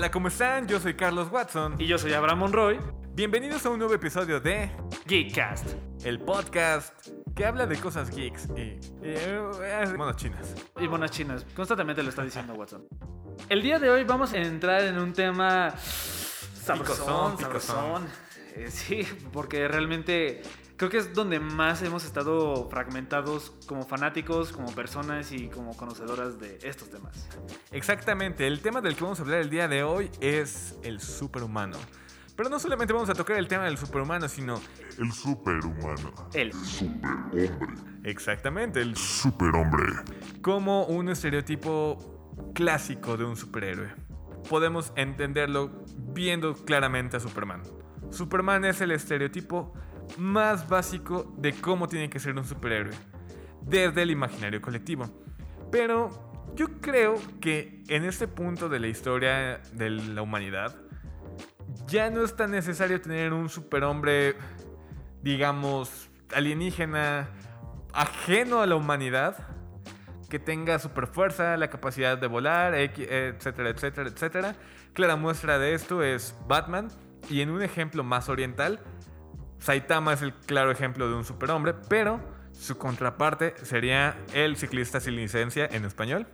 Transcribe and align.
Hola, 0.00 0.10
¿cómo 0.10 0.28
están? 0.28 0.66
Yo 0.66 0.80
soy 0.80 0.94
Carlos 0.94 1.28
Watson. 1.30 1.74
Y 1.78 1.86
yo 1.86 1.98
soy 1.98 2.14
Abraham 2.14 2.38
Monroy. 2.38 2.80
Bienvenidos 3.12 3.66
a 3.66 3.68
un 3.68 3.78
nuevo 3.78 3.92
episodio 3.92 4.40
de 4.40 4.70
Geekcast, 5.04 5.66
el 6.06 6.20
podcast 6.20 7.06
que 7.36 7.44
habla 7.44 7.66
de 7.66 7.76
cosas 7.76 8.08
geeks 8.08 8.48
y, 8.56 8.60
y 8.60 8.80
eh, 9.02 9.94
monos 9.98 10.16
chinas. 10.16 10.54
Y 10.80 10.88
monas 10.88 11.10
chinas. 11.10 11.44
Constantemente 11.54 12.02
lo 12.02 12.08
está 12.08 12.24
diciendo 12.24 12.54
Watson. 12.54 12.88
El 13.50 13.60
día 13.60 13.78
de 13.78 13.90
hoy 13.90 14.04
vamos 14.04 14.32
a 14.32 14.38
entrar 14.38 14.84
en 14.84 14.98
un 14.98 15.12
tema 15.12 15.74
sabrosón, 15.76 17.36
Picosón. 17.36 18.06
Eh, 18.56 18.70
sí, 18.70 19.06
porque 19.34 19.68
realmente 19.68 20.40
creo 20.80 20.88
que 20.88 20.96
es 20.96 21.12
donde 21.12 21.38
más 21.40 21.82
hemos 21.82 22.06
estado 22.06 22.66
fragmentados 22.70 23.52
como 23.66 23.84
fanáticos, 23.84 24.50
como 24.50 24.74
personas 24.74 25.30
y 25.30 25.48
como 25.48 25.76
conocedoras 25.76 26.40
de 26.40 26.58
estos 26.62 26.88
temas. 26.88 27.28
Exactamente, 27.70 28.46
el 28.46 28.60
tema 28.60 28.80
del 28.80 28.96
que 28.96 29.02
vamos 29.04 29.18
a 29.18 29.22
hablar 29.22 29.40
el 29.40 29.50
día 29.50 29.68
de 29.68 29.82
hoy 29.82 30.10
es 30.22 30.78
el 30.82 30.98
superhumano. 30.98 31.76
Pero 32.34 32.48
no 32.48 32.58
solamente 32.58 32.94
vamos 32.94 33.10
a 33.10 33.14
tocar 33.14 33.36
el 33.36 33.46
tema 33.46 33.64
del 33.64 33.76
superhumano, 33.76 34.26
sino 34.26 34.58
El 34.96 35.12
superhumano. 35.12 36.30
El 36.32 36.50
Superhombre. 36.54 37.50
exactamente 38.04 38.80
el 38.80 38.96
Superhombre. 38.96 39.84
como 40.40 40.86
un 40.86 41.10
estereotipo 41.10 42.32
clásico 42.54 43.18
de 43.18 43.24
un 43.24 43.36
superhéroe. 43.36 43.94
Podemos 44.48 44.94
entenderlo 44.96 45.84
viendo 46.14 46.54
claramente 46.54 47.18
a 47.18 47.20
Superman. 47.20 47.60
Superman 48.08 48.64
es 48.64 48.80
el 48.80 48.92
estereotipo 48.92 49.74
más 50.18 50.68
básico 50.68 51.32
de 51.38 51.52
cómo 51.52 51.88
tiene 51.88 52.10
que 52.10 52.18
ser 52.18 52.36
un 52.36 52.44
superhéroe, 52.44 52.94
desde 53.62 54.02
el 54.02 54.10
imaginario 54.10 54.60
colectivo. 54.60 55.08
Pero 55.70 56.10
yo 56.54 56.80
creo 56.80 57.16
que 57.40 57.82
en 57.88 58.04
este 58.04 58.26
punto 58.28 58.68
de 58.68 58.80
la 58.80 58.88
historia 58.88 59.60
de 59.72 59.90
la 59.90 60.22
humanidad, 60.22 60.74
ya 61.86 62.10
no 62.10 62.24
es 62.24 62.36
tan 62.36 62.50
necesario 62.50 63.00
tener 63.00 63.32
un 63.32 63.48
superhombre, 63.48 64.36
digamos, 65.22 66.10
alienígena, 66.34 67.28
ajeno 67.92 68.60
a 68.60 68.66
la 68.66 68.76
humanidad, 68.76 69.36
que 70.28 70.38
tenga 70.38 70.78
super 70.78 71.08
fuerza, 71.08 71.56
la 71.56 71.70
capacidad 71.70 72.16
de 72.16 72.26
volar, 72.28 72.74
etcétera, 72.74 73.70
etcétera, 73.70 74.08
etcétera. 74.08 74.56
Clara 74.92 75.16
muestra 75.16 75.58
de 75.58 75.74
esto 75.74 76.02
es 76.02 76.36
Batman, 76.46 76.88
y 77.28 77.40
en 77.40 77.50
un 77.50 77.62
ejemplo 77.62 78.04
más 78.04 78.28
oriental, 78.28 78.80
Saitama 79.60 80.12
es 80.14 80.22
el 80.22 80.32
claro 80.34 80.70
ejemplo 80.70 81.08
de 81.08 81.14
un 81.14 81.24
superhombre, 81.24 81.74
pero 81.88 82.20
su 82.52 82.76
contraparte 82.76 83.54
sería 83.62 84.16
el 84.34 84.56
ciclista 84.56 85.00
sin 85.00 85.16
licencia 85.16 85.68
en 85.70 85.84
español, 85.84 86.26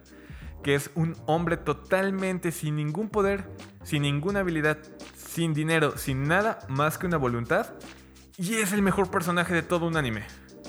que 0.62 0.74
es 0.74 0.90
un 0.94 1.16
hombre 1.26 1.56
totalmente 1.56 2.50
sin 2.52 2.76
ningún 2.76 3.08
poder, 3.10 3.48
sin 3.82 4.02
ninguna 4.02 4.40
habilidad, 4.40 4.78
sin 5.16 5.54
dinero, 5.54 5.98
sin 5.98 6.26
nada 6.26 6.60
más 6.68 6.98
que 6.98 7.06
una 7.06 7.16
voluntad, 7.18 7.74
y 8.38 8.54
es 8.54 8.72
el 8.72 8.82
mejor 8.82 9.10
personaje 9.10 9.54
de 9.54 9.62
todo 9.62 9.86
un 9.86 9.96
anime. 9.96 10.24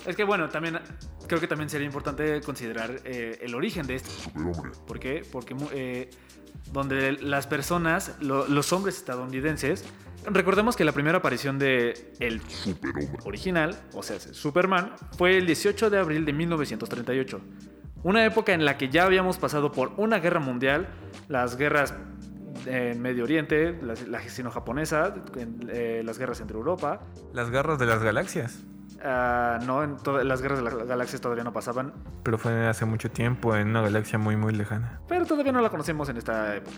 Es 0.06 0.16
que 0.16 0.24
bueno, 0.24 0.50
también 0.50 0.80
creo 1.28 1.40
que 1.40 1.48
también 1.48 1.70
sería 1.70 1.86
importante 1.86 2.42
considerar 2.42 3.02
eh, 3.04 3.40
el 3.42 3.56
origen 3.56 3.88
de 3.88 3.96
este. 3.96 4.10
Superhombre. 4.10 4.72
¿Por 4.86 5.00
qué? 5.00 5.26
Porque 5.32 5.56
eh, 5.74 6.10
donde 6.72 7.14
las 7.14 7.46
personas, 7.48 8.16
lo- 8.22 8.48
los 8.48 8.72
hombres 8.74 8.98
estadounidenses, 8.98 9.84
recordemos 10.26 10.76
que 10.76 10.84
la 10.86 10.92
primera 10.92 11.20
aparición 11.20 11.60
de 11.60 12.14
el 12.20 12.42
Superhombre. 12.50 13.20
original, 13.26 13.76
o 13.94 14.04
sea, 14.04 14.20
Superman, 14.20 14.92
fue 15.18 15.38
el 15.38 15.46
18 15.46 15.90
de 15.90 15.98
abril 16.00 16.26
de 16.26 16.34
1938. 16.34 17.40
Una 18.04 18.26
época 18.26 18.54
en 18.54 18.66
la 18.66 18.78
que 18.78 18.90
ya 18.90 19.06
habíamos 19.06 19.38
pasado 19.38 19.72
por 19.72 19.92
una 19.98 20.20
guerra 20.20 20.40
mundial, 20.40 20.88
las 21.28 21.58
guerras 21.58 21.94
en 22.66 23.02
Medio 23.02 23.24
Oriente, 23.24 23.78
la, 23.82 23.94
la 24.08 24.22
sino-japonesa, 24.22 25.16
eh, 25.70 26.02
las 26.06 26.18
guerras 26.18 26.40
entre 26.42 26.58
Europa. 26.58 27.02
Las 27.34 27.50
garras 27.50 27.80
de 27.80 27.86
las 27.86 28.04
galaxias. 28.04 28.60
Ah, 29.04 29.60
no, 29.66 29.84
en 29.84 29.98
todas 29.98 30.26
las 30.26 30.42
guerras 30.42 30.58
de 30.60 30.66
las 30.66 30.74
galaxias 30.88 31.22
todavía 31.22 31.44
no 31.44 31.54
pasaban, 31.54 31.94
Pero 32.24 32.38
fue 32.40 32.68
hace 32.68 32.86
mucho 32.86 33.12
tiempo, 33.12 33.56
en 33.56 33.70
una 33.70 33.82
galaxia 33.82 34.18
muy, 34.18 34.36
muy 34.36 34.54
lejana. 34.54 35.00
pero 35.08 35.26
todavía 35.26 35.52
no 35.52 35.62
la 35.62 35.70
conocemos 35.70 36.10
en 36.10 36.18
esta 36.18 36.56
época, 36.56 36.78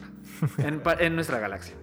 en, 0.58 0.82
en 1.00 1.16
nuestra 1.16 1.40
galaxia. 1.40 1.76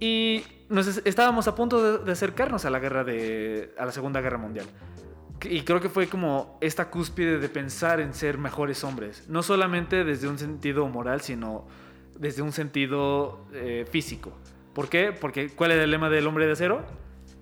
Y 0.00 0.44
nos 0.68 0.86
es- 0.86 1.02
estábamos 1.04 1.46
a 1.48 1.54
punto 1.54 1.98
de, 1.98 2.04
de 2.04 2.12
acercarnos 2.12 2.64
a 2.64 2.70
la 2.70 2.78
guerra 2.78 3.04
de, 3.04 3.74
a 3.78 3.84
la 3.86 3.92
Segunda 3.92 4.20
Guerra 4.20 4.38
Mundial. 4.38 4.66
Y 5.42 5.62
creo 5.62 5.80
que 5.80 5.88
fue 5.90 6.06
como 6.08 6.58
esta 6.62 6.88
cúspide 6.90 7.38
de 7.38 7.48
pensar 7.48 8.00
en 8.00 8.14
ser 8.14 8.38
mejores 8.38 8.82
hombres, 8.82 9.28
no 9.28 9.42
solamente 9.42 10.02
desde 10.04 10.26
un 10.28 10.38
sentido 10.38 10.88
moral, 10.88 11.20
sino 11.20 11.66
desde 12.18 12.40
un 12.42 12.52
sentido 12.52 13.46
eh, 13.52 13.84
físico. 13.90 14.32
¿Por 14.72 14.88
qué? 14.88 15.12
Porque 15.12 15.50
¿cuál 15.50 15.72
era 15.72 15.84
el 15.84 15.90
lema 15.90 16.08
del 16.08 16.26
hombre 16.26 16.46
de 16.46 16.52
acero? 16.52 16.84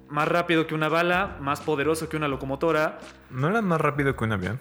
Más 0.08 0.26
rápido 0.28 0.66
que 0.66 0.74
una 0.74 0.88
bala, 0.88 1.36
más 1.40 1.60
poderoso 1.60 2.08
que 2.08 2.16
una 2.16 2.28
locomotora. 2.28 2.98
¿No 3.30 3.48
era 3.48 3.62
más 3.62 3.80
rápido 3.80 4.16
que 4.16 4.24
un 4.24 4.32
avión? 4.32 4.60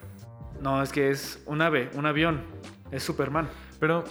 No, 0.62 0.84
es 0.84 0.92
que 0.92 1.10
es 1.10 1.42
un 1.48 1.62
ave, 1.62 1.90
un 1.96 2.06
avión, 2.06 2.44
es 2.92 3.02
Superman. 3.04 3.50
Pero 3.80 4.04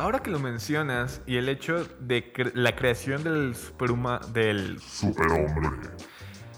ahora 0.00 0.20
que 0.20 0.30
lo 0.30 0.38
mencionas 0.38 1.20
y 1.26 1.36
el 1.36 1.48
hecho 1.48 1.86
de 2.00 2.32
cre- 2.32 2.52
la 2.54 2.74
creación 2.74 3.22
del 3.22 3.54
superhuma 3.54 4.18
del 4.32 4.80
Superhombre. 4.80 5.70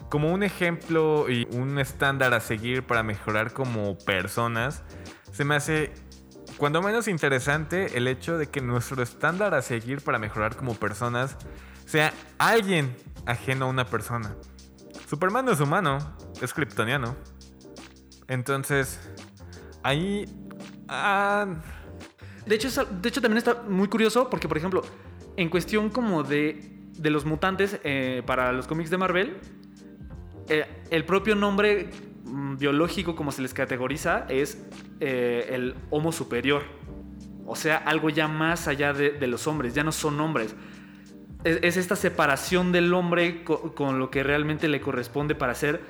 como 0.09 0.33
un 0.33 0.43
ejemplo 0.43 1.29
y 1.29 1.47
un 1.53 1.79
estándar 1.79 2.35
a 2.35 2.41
seguir 2.41 2.85
para 2.87 3.03
mejorar 3.03 3.53
como 3.53 3.99
personas, 3.99 4.83
se 5.33 5.45
me 5.45 5.57
hace 5.57 5.93
cuando 6.57 6.83
menos 6.83 7.09
interesante 7.09 7.97
el 7.97 8.07
hecho 8.07 8.39
de 8.39 8.47
que 8.49 8.61
nuestro 8.61 9.03
estándar 9.03 9.55
a 9.55 9.63
seguir 9.63 10.03
para 10.03 10.19
mejorar 10.19 10.55
como 10.55 10.75
personas 10.75 11.37
sea 11.87 12.13
alguien 12.39 12.95
ajeno 13.27 13.65
a 13.65 13.69
una 13.69 13.85
persona. 13.87 14.37
Superman 15.09 15.45
no 15.47 15.53
es 15.53 15.61
humano, 15.61 15.99
es 16.41 16.55
kryptoniano. 16.55 17.17
Entonces, 18.29 19.01
ahí 19.83 20.27
ah, 20.89 21.47
De 22.47 22.55
hecho, 22.57 22.69
de 22.85 23.09
hecho, 23.09 23.21
también 23.21 23.39
está 23.39 23.63
muy 23.69 23.89
curioso 23.89 24.29
porque, 24.29 24.49
por 24.49 24.57
ejemplo, 24.59 24.83
en 25.37 25.49
cuestión 25.49 25.91
como 25.91 26.23
de, 26.23 26.61
de 26.99 27.11
los 27.11 27.25
mutantes 27.25 27.79
eh, 27.85 28.23
para 28.27 28.53
los 28.53 28.67
cómics 28.67 28.91
de 28.91 28.99
Marvel, 28.99 29.37
eh, 30.49 30.67
el 30.91 31.05
propio 31.05 31.35
nombre 31.37 31.89
mm, 32.25 32.57
biológico 32.57 33.15
como 33.15 33.31
se 33.33 33.43
les 33.43 33.55
categoriza 33.55 34.27
es 34.29 34.59
eh, 35.01 35.49
el 35.53 35.75
Homo 35.91 36.11
superior. 36.13 36.63
O 37.47 37.57
sea, 37.57 37.77
algo 37.77 38.09
ya 38.11 38.29
más 38.29 38.67
allá 38.69 38.93
de, 38.93 39.27
los 39.27 39.47
hombres, 39.47 39.75
ya 39.75 39.85
no 39.85 39.93
son 39.93 40.21
hombres. 40.21 40.55
Es, 41.45 41.59
es 41.63 41.77
esta 41.77 41.97
separación 41.97 42.71
del 42.73 42.93
hombre 42.95 43.43
co- 43.45 43.75
con 43.75 43.99
lo 43.99 44.11
que 44.11 44.23
realmente 44.23 44.69
le 44.69 44.81
corresponde 44.81 45.35
para 45.35 45.55
ser 45.55 45.81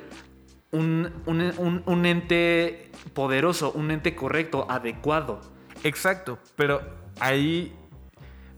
un- 0.71 1.11
un- 1.27 1.83
un 1.85 2.07
ente 2.07 2.91
poderoso, 3.15 3.73
un 3.73 3.91
ente 3.91 4.15
correcto, 4.15 4.67
adecuado. 4.71 5.41
Exacto, 5.85 6.39
pero 6.57 6.81
ahí 7.21 7.75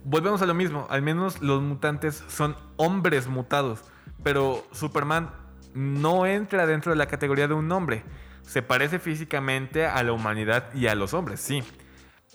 volvemos 0.04 0.42
a 0.42 0.46
lo 0.46 0.54
mismo. 0.54 0.86
Al 0.90 1.02
menos 1.02 1.40
los 1.40 1.62
mutantes 1.62 2.22
son 2.28 2.56
hombres 2.76 3.26
mutados, 3.26 3.80
pero 4.22 4.64
Superman 4.72 5.30
no 5.74 6.26
entra 6.26 6.66
dentro 6.66 6.92
de 6.92 6.96
la 6.96 7.06
categoría 7.06 7.48
de 7.48 7.54
un 7.54 7.70
hombre. 7.72 8.04
Se 8.42 8.62
parece 8.62 8.98
físicamente 8.98 9.86
a 9.86 10.02
la 10.02 10.12
humanidad 10.12 10.72
y 10.74 10.86
a 10.86 10.94
los 10.94 11.14
hombres, 11.14 11.40
sí. 11.40 11.62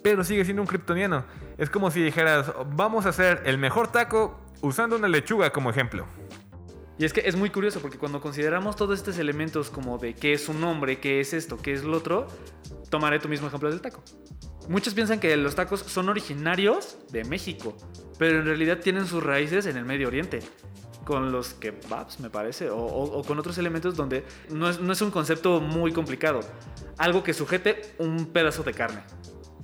Pero 0.03 0.23
sigue 0.23 0.43
siendo 0.43 0.61
un 0.61 0.67
kryptoniano. 0.67 1.23
Es 1.57 1.69
como 1.69 1.91
si 1.91 2.01
dijeras, 2.01 2.51
vamos 2.75 3.05
a 3.05 3.09
hacer 3.09 3.43
el 3.45 3.57
mejor 3.57 3.91
taco 3.91 4.39
usando 4.61 4.95
una 4.95 5.07
lechuga 5.07 5.51
como 5.51 5.69
ejemplo. 5.69 6.05
Y 6.97 7.05
es 7.05 7.13
que 7.13 7.21
es 7.21 7.35
muy 7.35 7.49
curioso 7.49 7.79
porque 7.79 7.97
cuando 7.97 8.19
consideramos 8.19 8.75
todos 8.75 8.99
estos 8.99 9.17
elementos 9.19 9.69
como 9.69 9.97
de 9.97 10.13
qué 10.15 10.33
es 10.33 10.49
un 10.49 10.61
hombre, 10.65 10.99
qué 10.99 11.21
es 11.21 11.33
esto, 11.33 11.57
qué 11.57 11.71
es 11.71 11.83
lo 11.83 11.95
otro, 11.95 12.27
tomaré 12.89 13.19
tu 13.19 13.29
mismo 13.29 13.47
ejemplo 13.47 13.69
del 13.69 13.79
taco. 13.79 14.03
Muchos 14.69 14.93
piensan 14.93 15.19
que 15.19 15.35
los 15.35 15.55
tacos 15.55 15.79
son 15.79 16.09
originarios 16.09 16.99
de 17.11 17.23
México, 17.23 17.75
pero 18.19 18.37
en 18.37 18.45
realidad 18.45 18.77
tienen 18.77 19.07
sus 19.07 19.23
raíces 19.23 19.65
en 19.65 19.77
el 19.77 19.83
Medio 19.83 20.07
Oriente, 20.07 20.41
con 21.05 21.31
los 21.31 21.55
kebabs, 21.55 22.19
me 22.19 22.29
parece, 22.29 22.69
o, 22.69 23.23
con 23.25 23.39
otros 23.39 23.57
elementos 23.57 23.95
donde 23.95 24.23
no 24.51 24.69
es, 24.69 25.01
un 25.01 25.09
concepto 25.09 25.59
muy 25.59 25.91
complicado. 25.91 26.41
Algo 26.99 27.23
que 27.23 27.33
sujete 27.33 27.81
un 27.97 28.27
pedazo 28.27 28.61
de 28.61 28.73
carne. 28.73 29.01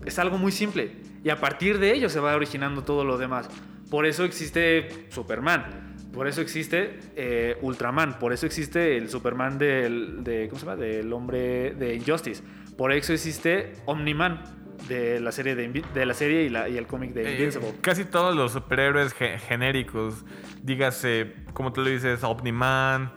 Es 0.04 0.18
algo 0.18 0.40
muy 0.40 0.52
simple. 0.52 0.94
Y 1.24 1.30
a 1.30 1.40
partir 1.40 1.78
de 1.78 1.94
ello 1.94 2.10
se 2.10 2.20
va 2.20 2.36
originando 2.36 2.84
todo 2.84 3.06
lo 3.06 3.20
demás. 3.20 3.48
Por 3.92 4.08
eso 4.08 4.24
existe 4.24 5.06
Superman. 5.12 5.98
Por 6.14 6.28
eso 6.28 6.42
existe 6.42 7.00
eh, 7.16 7.60
Ultraman. 7.62 8.18
Por 8.18 8.34
eso 8.34 8.48
existe 8.48 8.98
el 8.98 9.08
Superman 9.12 9.60
del, 9.60 10.24
del 10.24 11.14
hombre 11.14 11.76
de 11.76 11.94
Injustice. 11.94 12.42
Por 12.76 12.92
eso 12.92 13.14
existe 13.14 13.74
Omniman 13.86 14.65
de 14.88 15.20
la 15.20 15.32
serie, 15.32 15.56
de, 15.56 16.06
la 16.06 16.14
serie 16.14 16.44
y, 16.44 16.50
la- 16.50 16.70
y 16.70 16.78
el 16.78 16.86
cómic 16.88 17.14
de 17.14 17.24
Eh, 17.28 17.32
Invincible. 17.34 17.74
casi 17.82 18.06
todos 18.06 18.36
los 18.36 18.52
superhéroes 18.54 19.14
ge- 19.14 19.40
genéricos, 19.40 20.24
dígase, 20.62 21.34
como 21.54 21.74
tú 21.74 21.82
lo 21.82 21.90
dices, 21.90 22.24
Omniman, 22.24 23.12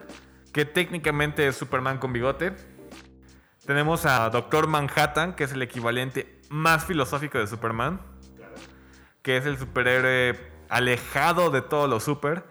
que 0.53 0.65
técnicamente 0.65 1.47
es 1.47 1.57
Superman 1.57 1.99
con 1.99 2.13
bigote. 2.13 2.53
Tenemos 3.67 4.07
a 4.07 4.31
Doctor 4.31 4.67
Manhattan, 4.67 5.35
que 5.35 5.45
es 5.45 5.53
el 5.53 5.61
equivalente 5.63 6.41
más 6.49 6.85
filosófico 6.87 7.39
de 7.39 7.47
Superman. 7.47 8.01
Que 9.23 9.33
que 9.33 9.37
es 9.37 9.45
el 9.47 9.59
superhéroe 9.59 10.39
alejado 10.71 11.51
de 11.51 11.61
todo 11.61 11.87
lo 11.87 12.01
super. 12.01 12.45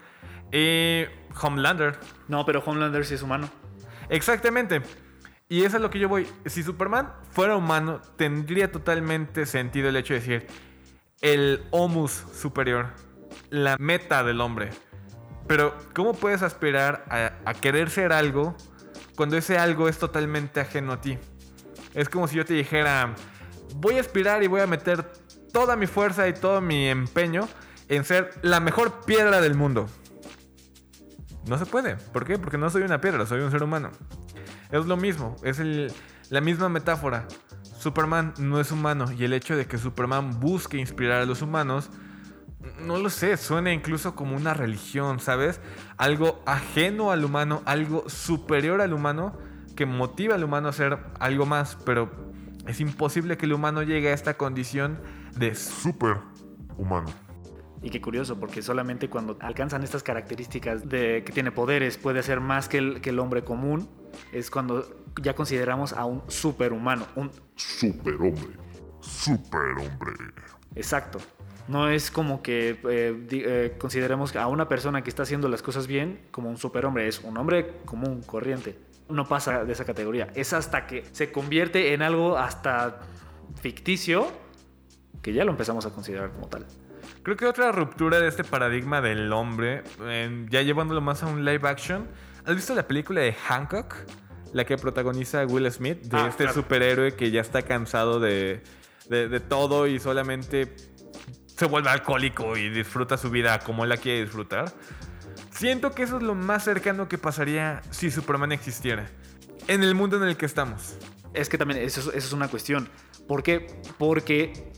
Y 0.52 1.04
Homelander. 1.42 1.98
No, 2.28 2.44
pero 2.46 2.60
Homelander 2.64 3.04
sí 3.04 3.14
es 3.14 3.22
humano. 3.22 3.48
Exactamente. 4.08 4.80
Y 5.48 5.64
eso 5.64 5.76
es 5.76 5.82
lo 5.82 5.90
que 5.90 5.98
yo 5.98 6.08
voy. 6.08 6.28
Si 6.46 6.62
Superman 6.62 7.12
fuera 7.30 7.56
humano, 7.56 8.00
tendría 8.16 8.70
totalmente 8.70 9.46
sentido 9.46 9.88
el 9.88 9.96
hecho 9.96 10.14
de 10.14 10.20
decir 10.20 10.46
el 11.20 11.64
homus 11.70 12.12
superior, 12.34 12.88
la 13.50 13.76
meta 13.78 14.22
del 14.22 14.40
hombre. 14.40 14.70
Pero, 15.46 15.76
¿cómo 15.94 16.12
puedes 16.12 16.42
aspirar 16.42 17.04
a, 17.08 17.32
a 17.48 17.54
querer 17.54 17.90
ser 17.90 18.12
algo 18.12 18.54
cuando 19.16 19.36
ese 19.36 19.58
algo 19.58 19.88
es 19.88 19.98
totalmente 19.98 20.60
ajeno 20.60 20.92
a 20.92 21.00
ti? 21.00 21.18
Es 21.94 22.08
como 22.08 22.28
si 22.28 22.36
yo 22.36 22.44
te 22.44 22.54
dijera, 22.54 23.14
voy 23.76 23.96
a 23.96 24.00
aspirar 24.00 24.42
y 24.42 24.46
voy 24.46 24.60
a 24.60 24.66
meter 24.66 25.10
toda 25.52 25.76
mi 25.76 25.86
fuerza 25.86 26.28
y 26.28 26.34
todo 26.34 26.60
mi 26.60 26.88
empeño 26.88 27.48
en 27.88 28.04
ser 28.04 28.30
la 28.42 28.60
mejor 28.60 29.04
piedra 29.06 29.40
del 29.40 29.54
mundo. 29.54 29.86
No 31.46 31.56
se 31.56 31.64
puede. 31.64 31.96
¿Por 31.96 32.26
qué? 32.26 32.38
Porque 32.38 32.58
no 32.58 32.68
soy 32.68 32.82
una 32.82 33.00
piedra, 33.00 33.24
soy 33.24 33.40
un 33.40 33.50
ser 33.50 33.62
humano. 33.62 33.90
Es 34.70 34.86
lo 34.86 34.96
mismo, 34.96 35.36
es 35.42 35.58
el- 35.58 35.92
la 36.30 36.40
misma 36.40 36.68
metáfora. 36.68 37.26
Superman 37.62 38.34
no 38.38 38.60
es 38.60 38.70
humano 38.72 39.06
y 39.12 39.24
el 39.24 39.32
hecho 39.32 39.56
de 39.56 39.66
que 39.66 39.78
Superman 39.78 40.40
busque 40.40 40.76
inspirar 40.78 41.22
a 41.22 41.24
los 41.26 41.42
humanos, 41.42 41.90
no 42.80 42.98
lo 42.98 43.08
sé, 43.08 43.36
suena 43.36 43.72
incluso 43.72 44.14
como 44.14 44.36
una 44.36 44.52
religión, 44.52 45.20
¿sabes? 45.20 45.60
Algo 45.96 46.42
ajeno 46.44 47.12
al 47.12 47.24
humano, 47.24 47.62
algo 47.64 48.08
superior 48.08 48.80
al 48.80 48.92
humano 48.92 49.38
que 49.76 49.86
motiva 49.86 50.34
al 50.34 50.44
humano 50.44 50.68
a 50.68 50.72
ser 50.72 50.98
algo 51.20 51.46
más, 51.46 51.76
pero 51.86 52.10
es 52.66 52.80
imposible 52.80 53.36
que 53.38 53.46
el 53.46 53.52
humano 53.52 53.82
llegue 53.82 54.10
a 54.10 54.14
esta 54.14 54.34
condición 54.36 55.00
de 55.36 55.54
Super 55.54 56.16
humano. 56.76 57.08
Y 57.82 57.90
qué 57.90 58.00
curioso, 58.00 58.38
porque 58.40 58.60
solamente 58.62 59.08
cuando 59.08 59.36
alcanzan 59.40 59.84
estas 59.84 60.02
características 60.02 60.88
de 60.88 61.22
que 61.24 61.32
tiene 61.32 61.52
poderes, 61.52 61.96
puede 61.96 62.22
ser 62.22 62.40
más 62.40 62.68
que 62.68 62.78
el, 62.78 63.00
que 63.00 63.10
el 63.10 63.18
hombre 63.18 63.44
común, 63.44 63.88
es 64.32 64.50
cuando 64.50 65.04
ya 65.22 65.34
consideramos 65.34 65.92
a 65.92 66.04
un 66.04 66.22
superhumano, 66.28 67.06
un 67.14 67.30
Superhombre. 67.54 68.56
Superhombre. 69.00 70.12
exacto. 70.74 71.18
No 71.68 71.88
es 71.88 72.10
como 72.10 72.40
que 72.42 72.80
eh, 72.88 73.26
eh, 73.30 73.76
consideremos 73.78 74.34
a 74.36 74.46
una 74.46 74.68
persona 74.68 75.02
que 75.02 75.10
está 75.10 75.24
haciendo 75.24 75.48
las 75.48 75.60
cosas 75.60 75.86
bien 75.86 76.18
como 76.30 76.48
un 76.48 76.56
superhombre, 76.56 77.06
es 77.06 77.20
un 77.20 77.36
hombre 77.36 77.74
común, 77.84 78.22
corriente. 78.22 78.78
No 79.10 79.26
pasa 79.26 79.64
de 79.64 79.72
esa 79.72 79.84
categoría. 79.84 80.28
Es 80.34 80.52
hasta 80.52 80.86
que 80.86 81.04
se 81.12 81.30
convierte 81.30 81.92
en 81.92 82.02
algo 82.02 82.38
hasta 82.38 83.00
ficticio 83.60 84.26
que 85.20 85.32
ya 85.32 85.44
lo 85.44 85.50
empezamos 85.50 85.84
a 85.84 85.90
considerar 85.90 86.30
como 86.32 86.48
tal. 86.48 86.66
Creo 87.28 87.36
que 87.36 87.44
otra 87.44 87.72
ruptura 87.72 88.20
de 88.20 88.26
este 88.26 88.42
paradigma 88.42 89.02
del 89.02 89.30
hombre, 89.34 89.82
eh, 90.00 90.46
ya 90.48 90.62
llevándolo 90.62 91.02
más 91.02 91.22
a 91.22 91.26
un 91.26 91.44
live 91.44 91.68
action. 91.68 92.08
¿Has 92.46 92.54
visto 92.56 92.74
la 92.74 92.88
película 92.88 93.20
de 93.20 93.34
Hancock? 93.34 93.96
La 94.54 94.64
que 94.64 94.78
protagoniza 94.78 95.44
Will 95.44 95.70
Smith, 95.70 96.00
de 96.04 96.16
Ah, 96.16 96.26
este 96.30 96.44
claro. 96.44 96.54
superhéroe 96.54 97.16
que 97.16 97.30
ya 97.30 97.42
está 97.42 97.60
cansado 97.60 98.18
de, 98.18 98.62
de- 99.10 99.28
de 99.28 99.40
todo 99.40 99.86
y 99.86 100.00
solamente 100.00 100.74
se 101.54 101.66
vuelve 101.66 101.90
alcohólico 101.90 102.56
y 102.56 102.70
disfruta 102.70 103.18
su 103.18 103.28
vida 103.28 103.58
como 103.58 103.82
él 103.84 103.90
la 103.90 103.98
quiere 103.98 104.22
disfrutar. 104.22 104.72
Siento 105.50 105.90
que 105.92 106.04
eso 106.04 106.16
es 106.16 106.22
lo 106.22 106.34
más 106.34 106.64
cercano 106.64 107.08
que 107.10 107.18
pasaría 107.18 107.82
si 107.90 108.10
Superman 108.10 108.52
existiera. 108.52 109.06
En 109.66 109.82
el 109.82 109.94
mundo 109.94 110.16
en 110.16 110.22
el 110.22 110.38
que 110.38 110.46
estamos. 110.46 110.96
Es 111.34 111.50
que 111.50 111.58
también 111.58 111.82
eso, 111.82 112.00
es- 112.00 112.06
eso 112.06 112.26
es 112.28 112.32
una 112.32 112.48
cuestión. 112.48 112.88
¿Por 113.26 113.42
qué? 113.42 113.66
Porque 113.98 114.72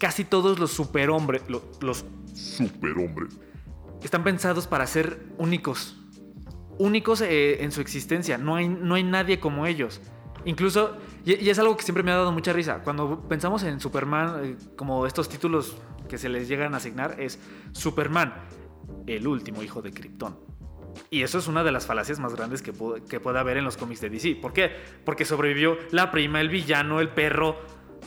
casi 0.00 0.24
todos 0.24 0.58
los 0.58 0.72
superhombres, 0.72 1.42
lo- 1.48 1.62
los 1.80 2.04
Superhombre. 2.34 3.26
están 4.02 4.24
pensados 4.24 4.66
para 4.66 4.86
ser 4.86 5.26
únicos. 5.38 5.96
Únicos 6.78 7.20
eh, 7.20 7.62
en 7.62 7.70
su 7.70 7.80
existencia. 7.80 8.38
No 8.38 8.56
hay, 8.56 8.68
no 8.68 8.94
hay 8.94 9.02
nadie 9.04 9.38
como 9.38 9.66
ellos. 9.66 10.00
Incluso, 10.46 10.96
y, 11.24 11.34
y 11.44 11.50
es 11.50 11.58
algo 11.58 11.76
que 11.76 11.82
siempre 11.82 12.02
me 12.02 12.10
ha 12.10 12.16
dado 12.16 12.32
mucha 12.32 12.52
risa. 12.52 12.80
Cuando 12.82 13.20
pensamos 13.28 13.62
en 13.62 13.78
Superman, 13.78 14.40
eh, 14.42 14.56
como 14.76 15.06
estos 15.06 15.28
títulos 15.28 15.76
que 16.08 16.16
se 16.18 16.28
les 16.30 16.48
llegan 16.48 16.72
a 16.74 16.78
asignar, 16.78 17.20
es 17.20 17.38
Superman, 17.72 18.34
el 19.06 19.26
último 19.26 19.62
hijo 19.62 19.82
de 19.82 19.92
Krypton. 19.92 20.38
Y 21.10 21.22
eso 21.22 21.38
es 21.38 21.46
una 21.46 21.62
de 21.62 21.70
las 21.72 21.86
falacias 21.86 22.18
más 22.18 22.34
grandes 22.34 22.62
que, 22.62 22.72
que 23.08 23.20
puede 23.20 23.38
haber 23.38 23.58
en 23.58 23.64
los 23.64 23.76
cómics 23.76 24.00
de 24.00 24.08
DC. 24.10 24.36
¿Por 24.36 24.52
qué? 24.54 24.72
Porque 25.04 25.24
sobrevivió 25.24 25.76
la 25.92 26.10
prima, 26.10 26.40
el 26.40 26.48
villano, 26.48 27.00
el 27.00 27.10
perro. 27.10 27.56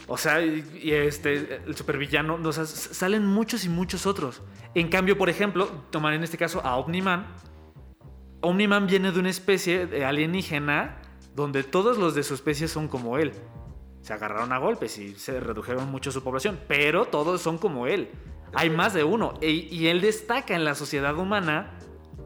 O 0.08 0.18
sea, 0.18 0.42
y, 0.44 0.92
este, 0.92 1.62
el 1.66 1.76
supervillano. 1.76 2.36
O 2.44 2.52
salen 2.54 3.26
muchos 3.26 3.66
y 3.66 3.70
muchos 3.70 4.06
otros. 4.06 4.42
En 4.76 4.90
cambio, 4.90 5.18
por 5.18 5.30
ejemplo, 5.30 5.68
tomar 5.92 6.14
en 6.14 6.24
este 6.24 6.38
caso 6.38 6.62
a 6.66 6.78
Omni-Man. 6.78 7.26
Omni-Man 8.42 8.88
viene 8.88 9.12
de 9.12 9.20
una 9.20 9.30
especie 9.30 9.88
de 9.88 10.04
alienígena 10.06 11.00
donde 11.36 11.64
todos 11.64 11.98
los 11.98 12.14
de 12.16 12.24
su 12.24 12.34
especie 12.34 12.68
son 12.68 12.88
como 12.88 13.18
él. 13.18 13.32
Se 14.02 14.14
agarraron 14.14 14.52
a 14.52 14.58
golpes 14.58 14.98
y 14.98 15.16
se 15.16 15.40
redujeron 15.40 15.90
mucho 15.90 16.12
su 16.12 16.24
población, 16.24 16.60
pero 16.68 17.06
todos 17.06 17.42
son 17.42 17.58
como 17.58 17.88
él. 17.88 18.10
Hay 18.54 18.70
más 18.70 18.94
de 18.94 19.04
uno. 19.04 19.36
E- 19.42 19.50
Y 19.50 19.88
él 19.88 20.02
destaca 20.02 20.56
en 20.56 20.66
la 20.66 20.76
sociedad 20.76 21.18
humana 21.18 21.78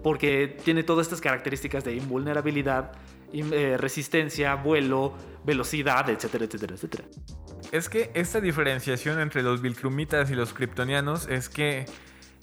porque 0.03 0.57
tiene 0.63 0.83
todas 0.83 1.05
estas 1.05 1.21
características 1.21 1.83
de 1.83 1.95
invulnerabilidad, 1.95 2.93
in- 2.93 3.16
eh, 3.33 3.77
resistencia, 3.77 4.55
vuelo, 4.55 5.15
velocidad, 5.45 6.09
etcétera, 6.09 6.45
etcétera, 6.45 6.75
etcétera. 6.75 7.03
Es 7.71 7.89
que 7.89 8.11
esta 8.13 8.39
diferenciación 8.39 9.19
entre 9.19 9.43
los 9.43 9.61
Viltrumitas 9.61 10.31
y 10.31 10.35
los 10.35 10.53
Kryptonianos 10.53 11.27
es 11.27 11.49
que 11.49 11.85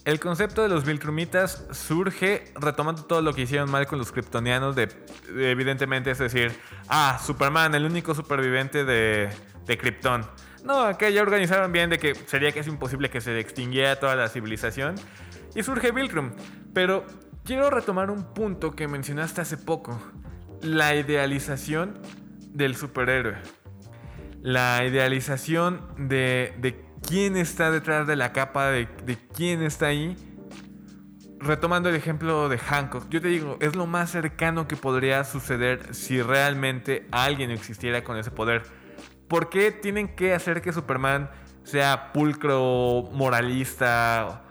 el 0.04 0.20
concepto 0.20 0.62
de 0.62 0.68
los 0.68 0.84
Viltrumitas 0.84 1.66
surge 1.70 2.52
retomando 2.56 3.04
todo 3.04 3.22
lo 3.22 3.32
que 3.32 3.42
hicieron 3.42 3.70
mal 3.70 3.86
con 3.86 3.98
los 3.98 4.12
Kryptonianos. 4.12 4.76
De, 4.76 4.88
de- 5.32 5.50
evidentemente, 5.50 6.10
es 6.10 6.18
decir, 6.18 6.52
ah, 6.88 7.18
Superman, 7.24 7.74
el 7.74 7.86
único 7.86 8.14
superviviente 8.14 8.84
de, 8.84 9.30
de 9.64 9.78
Krypton. 9.78 10.26
No, 10.62 10.80
acá 10.82 11.08
ya 11.08 11.22
organizaron 11.22 11.72
bien 11.72 11.88
de 11.88 11.98
que 11.98 12.14
sería 12.14 12.52
casi 12.52 12.68
imposible 12.68 13.08
que 13.08 13.20
se 13.22 13.38
extinguiera 13.38 13.98
toda 13.98 14.14
la 14.16 14.28
civilización. 14.28 14.94
Y 15.54 15.62
surge 15.62 15.90
Viltrum. 15.92 16.32
Pero 16.74 17.06
quiero 17.44 17.70
retomar 17.70 18.10
un 18.10 18.34
punto 18.34 18.72
que 18.72 18.88
mencionaste 18.88 19.40
hace 19.40 19.56
poco: 19.56 19.98
la 20.64 20.94
idealización 20.94 22.00
del 22.52 22.74
superhéroe 22.74 23.36
la 24.44 24.84
idealización 24.84 25.80
de, 25.96 26.54
de 26.58 26.84
quién 27.08 27.38
está 27.38 27.70
detrás 27.70 28.06
de 28.06 28.14
la 28.14 28.34
capa, 28.34 28.66
de, 28.66 28.86
de 29.06 29.16
quién 29.34 29.62
está 29.62 29.86
ahí. 29.86 30.16
Retomando 31.38 31.88
el 31.88 31.94
ejemplo 31.94 32.50
de 32.50 32.58
Hancock, 32.58 33.08
yo 33.08 33.22
te 33.22 33.28
digo, 33.28 33.56
es 33.62 33.74
lo 33.74 33.86
más 33.86 34.10
cercano 34.10 34.68
que 34.68 34.76
podría 34.76 35.24
suceder 35.24 35.94
si 35.94 36.20
realmente 36.20 37.08
alguien 37.10 37.50
existiera 37.50 38.04
con 38.04 38.18
ese 38.18 38.30
poder. 38.30 38.64
¿Por 39.28 39.48
qué 39.48 39.72
tienen 39.72 40.14
que 40.14 40.34
hacer 40.34 40.60
que 40.60 40.74
Superman 40.74 41.30
sea 41.62 42.12
pulcro, 42.12 43.08
moralista, 43.12 44.44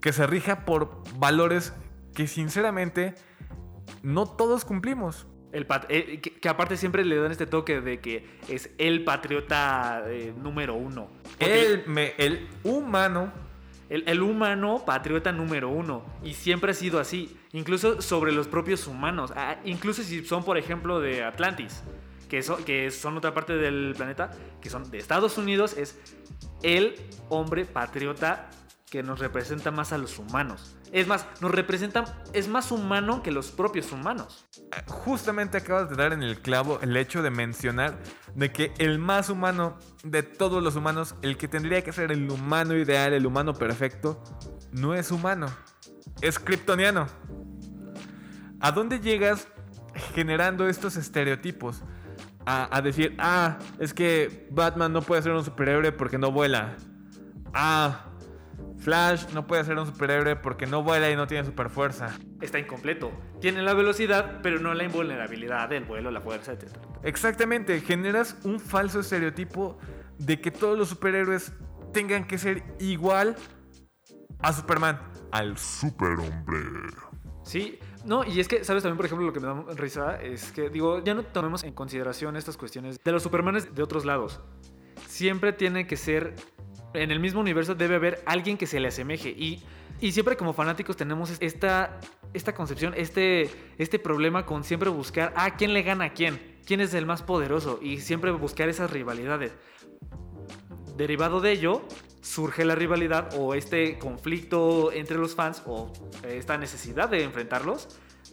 que 0.00 0.12
se 0.12 0.26
rija 0.26 0.64
por 0.64 1.04
valores 1.20 1.72
que 2.16 2.26
sinceramente 2.26 3.14
no 4.02 4.26
todos 4.26 4.64
cumplimos? 4.64 5.28
El 5.56 5.66
eh, 5.88 6.20
que, 6.20 6.32
que 6.32 6.48
aparte 6.48 6.76
siempre 6.76 7.04
le 7.04 7.16
dan 7.16 7.32
este 7.32 7.46
toque 7.46 7.80
de 7.80 7.98
que 8.00 8.26
es 8.48 8.68
el 8.78 9.04
patriota 9.04 10.04
eh, 10.06 10.34
número 10.36 10.74
uno. 10.74 11.08
El, 11.38 11.84
me- 11.86 12.12
el 12.18 12.46
humano 12.62 13.32
El, 13.88 14.02
el 14.08 14.20
humano 14.20 14.82
patriota 14.84 15.32
número 15.32 15.68
uno. 15.70 16.04
Y 16.22 16.34
siempre 16.34 16.72
ha 16.72 16.74
sido 16.74 16.98
así. 17.00 17.36
Incluso 17.52 18.02
sobre 18.02 18.32
los 18.32 18.48
propios 18.48 18.86
humanos. 18.86 19.32
Ah, 19.36 19.56
incluso 19.64 20.02
si 20.02 20.24
son, 20.24 20.44
por 20.44 20.58
ejemplo, 20.58 21.00
de 21.00 21.22
Atlantis. 21.24 21.82
Que, 22.28 22.42
so- 22.42 22.62
que 22.64 22.90
son 22.90 23.16
otra 23.16 23.32
parte 23.32 23.56
del 23.56 23.94
planeta. 23.96 24.32
Que 24.60 24.68
son 24.70 24.90
de 24.90 24.98
Estados 24.98 25.38
Unidos. 25.38 25.76
Es 25.78 25.98
el 26.62 26.96
hombre 27.28 27.64
patriota 27.64 28.50
que 28.96 29.02
nos 29.02 29.18
representa 29.18 29.70
más 29.70 29.92
a 29.92 29.98
los 29.98 30.18
humanos. 30.18 30.74
Es 30.90 31.06
más, 31.06 31.26
nos 31.42 31.50
representa... 31.50 32.22
Es 32.32 32.48
más 32.48 32.72
humano 32.72 33.22
que 33.22 33.30
los 33.30 33.50
propios 33.50 33.92
humanos. 33.92 34.48
Justamente 34.86 35.58
acabas 35.58 35.90
de 35.90 35.96
dar 35.96 36.14
en 36.14 36.22
el 36.22 36.40
clavo 36.40 36.78
el 36.80 36.96
hecho 36.96 37.20
de 37.22 37.28
mencionar 37.28 37.98
de 38.34 38.52
que 38.52 38.72
el 38.78 38.98
más 38.98 39.28
humano 39.28 39.78
de 40.02 40.22
todos 40.22 40.62
los 40.62 40.76
humanos, 40.76 41.14
el 41.20 41.36
que 41.36 41.46
tendría 41.46 41.84
que 41.84 41.92
ser 41.92 42.10
el 42.10 42.30
humano 42.30 42.74
ideal, 42.74 43.12
el 43.12 43.26
humano 43.26 43.52
perfecto, 43.52 44.24
no 44.72 44.94
es 44.94 45.10
humano, 45.10 45.48
es 46.22 46.38
kryptoniano. 46.38 47.06
¿A 48.60 48.72
dónde 48.72 48.98
llegas 48.98 49.46
generando 50.14 50.70
estos 50.70 50.96
estereotipos? 50.96 51.82
A, 52.46 52.74
a 52.74 52.80
decir, 52.80 53.14
ah, 53.18 53.58
es 53.78 53.92
que 53.92 54.48
Batman 54.50 54.94
no 54.94 55.02
puede 55.02 55.20
ser 55.20 55.32
un 55.32 55.44
superhéroe 55.44 55.92
porque 55.92 56.16
no 56.16 56.32
vuela. 56.32 56.78
Ah, 57.52 58.05
Flash 58.86 59.32
no 59.34 59.48
puede 59.48 59.64
ser 59.64 59.76
un 59.76 59.84
superhéroe 59.84 60.36
porque 60.36 60.64
no 60.64 60.80
vuela 60.80 61.10
y 61.10 61.16
no 61.16 61.26
tiene 61.26 61.44
super 61.44 61.70
fuerza. 61.70 62.16
Está 62.40 62.60
incompleto. 62.60 63.10
Tiene 63.40 63.60
la 63.62 63.74
velocidad, 63.74 64.38
pero 64.44 64.60
no 64.60 64.74
la 64.74 64.84
invulnerabilidad 64.84 65.68
del 65.68 65.82
vuelo, 65.82 66.12
la 66.12 66.20
fuerza, 66.20 66.52
etc. 66.52 66.68
Exactamente, 67.02 67.80
generas 67.80 68.38
un 68.44 68.60
falso 68.60 69.00
estereotipo 69.00 69.76
de 70.18 70.40
que 70.40 70.52
todos 70.52 70.78
los 70.78 70.88
superhéroes 70.88 71.52
tengan 71.92 72.28
que 72.28 72.38
ser 72.38 72.62
igual 72.78 73.34
a 74.38 74.52
Superman, 74.52 75.00
al 75.32 75.58
Superhombre. 75.58 76.60
Sí, 77.42 77.80
no, 78.04 78.22
y 78.22 78.38
es 78.38 78.46
que, 78.46 78.62
¿sabes 78.62 78.84
también, 78.84 78.98
por 78.98 79.06
ejemplo, 79.06 79.26
lo 79.26 79.32
que 79.32 79.40
me 79.40 79.48
da 79.48 79.64
risa? 79.74 80.14
Es 80.22 80.52
que, 80.52 80.70
digo, 80.70 81.02
ya 81.02 81.12
no 81.12 81.24
tomemos 81.24 81.64
en 81.64 81.72
consideración 81.72 82.36
estas 82.36 82.56
cuestiones 82.56 83.02
de 83.02 83.10
los 83.10 83.24
Supermanes 83.24 83.74
de 83.74 83.82
otros 83.82 84.04
lados. 84.04 84.40
Siempre 85.08 85.52
tiene 85.52 85.88
que 85.88 85.96
ser, 85.96 86.36
en 86.96 87.10
el 87.10 87.20
mismo 87.20 87.40
universo 87.40 87.74
debe 87.74 87.96
haber 87.96 88.22
alguien 88.26 88.56
que 88.56 88.66
se 88.66 88.80
le 88.80 88.88
asemeje. 88.88 89.30
Y, 89.30 89.62
y 90.00 90.12
siempre 90.12 90.36
como 90.36 90.52
fanáticos 90.52 90.96
tenemos 90.96 91.30
esta, 91.40 92.00
esta 92.32 92.54
concepción, 92.54 92.94
este, 92.96 93.50
este 93.78 93.98
problema 93.98 94.44
con 94.44 94.64
siempre 94.64 94.90
buscar, 94.90 95.32
a 95.36 95.56
quién 95.56 95.72
le 95.72 95.82
gana 95.82 96.06
a 96.06 96.12
quién, 96.12 96.58
quién 96.66 96.80
es 96.80 96.94
el 96.94 97.06
más 97.06 97.22
poderoso, 97.22 97.78
y 97.82 97.98
siempre 98.00 98.30
buscar 98.32 98.68
esas 98.68 98.90
rivalidades. 98.90 99.52
Derivado 100.96 101.40
de 101.40 101.52
ello, 101.52 101.82
surge 102.22 102.64
la 102.64 102.74
rivalidad 102.74 103.30
o 103.38 103.54
este 103.54 103.98
conflicto 103.98 104.90
entre 104.92 105.16
los 105.16 105.34
fans 105.34 105.62
o 105.66 105.92
esta 106.24 106.58
necesidad 106.58 107.08
de 107.08 107.22
enfrentarlos 107.22 107.88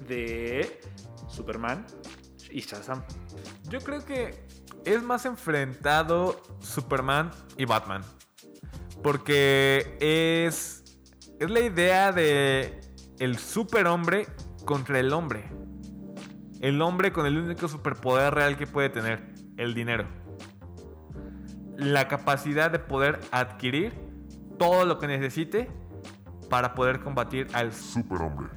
de 0.07 0.79
Superman 1.29 1.85
y 2.49 2.61
Shazam. 2.61 3.03
Yo 3.69 3.79
creo 3.79 4.03
que 4.05 4.45
es 4.85 5.03
más 5.03 5.25
enfrentado 5.25 6.41
Superman 6.59 7.31
y 7.57 7.65
Batman. 7.65 8.03
Porque 9.03 9.97
es. 9.99 10.83
Es 11.39 11.49
la 11.49 11.59
idea 11.59 12.11
de. 12.11 12.79
El 13.19 13.37
superhombre 13.37 14.27
contra 14.65 14.99
el 14.99 15.13
hombre. 15.13 15.51
El 16.61 16.81
hombre 16.81 17.11
con 17.11 17.25
el 17.25 17.37
único 17.37 17.67
superpoder 17.67 18.33
real 18.33 18.57
que 18.57 18.65
puede 18.65 18.89
tener: 18.89 19.33
el 19.57 19.73
dinero. 19.73 20.07
La 21.75 22.07
capacidad 22.07 22.71
de 22.71 22.79
poder 22.79 23.19
adquirir 23.31 23.93
todo 24.57 24.85
lo 24.85 24.99
que 24.99 25.07
necesite 25.07 25.69
para 26.49 26.75
poder 26.75 26.99
combatir 27.01 27.47
al 27.53 27.73
Superhombre. 27.73 28.47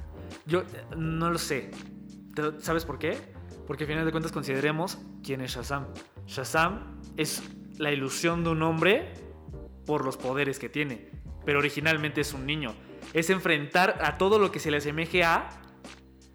Yo 0.45 0.61
eh, 0.61 0.65
no 0.95 1.31
lo 1.31 1.37
sé. 1.39 1.71
¿Te- 2.35 2.61
¿Sabes 2.61 2.85
por 2.85 2.99
qué? 2.99 3.17
Porque 3.65 3.83
al 3.85 3.87
final 3.89 4.05
de 4.05 4.11
cuentas 4.11 4.31
consideremos 4.31 4.99
quién 5.23 5.41
es 5.41 5.51
Shazam. 5.51 5.87
Shazam 6.27 7.01
es 7.17 7.41
la 7.79 7.91
ilusión 7.91 8.43
de 8.43 8.51
un 8.51 8.61
hombre 8.61 9.13
por 9.87 10.05
los 10.05 10.17
poderes 10.17 10.59
que 10.59 10.69
tiene, 10.69 11.09
pero 11.45 11.57
originalmente 11.57 12.21
es 12.21 12.33
un 12.33 12.45
niño. 12.45 12.75
Es 13.13 13.31
enfrentar 13.31 13.97
a 14.01 14.19
todo 14.19 14.37
lo 14.37 14.51
que 14.51 14.59
se 14.59 14.69
le 14.69 14.77
asemeje 14.77 15.23
a 15.23 15.49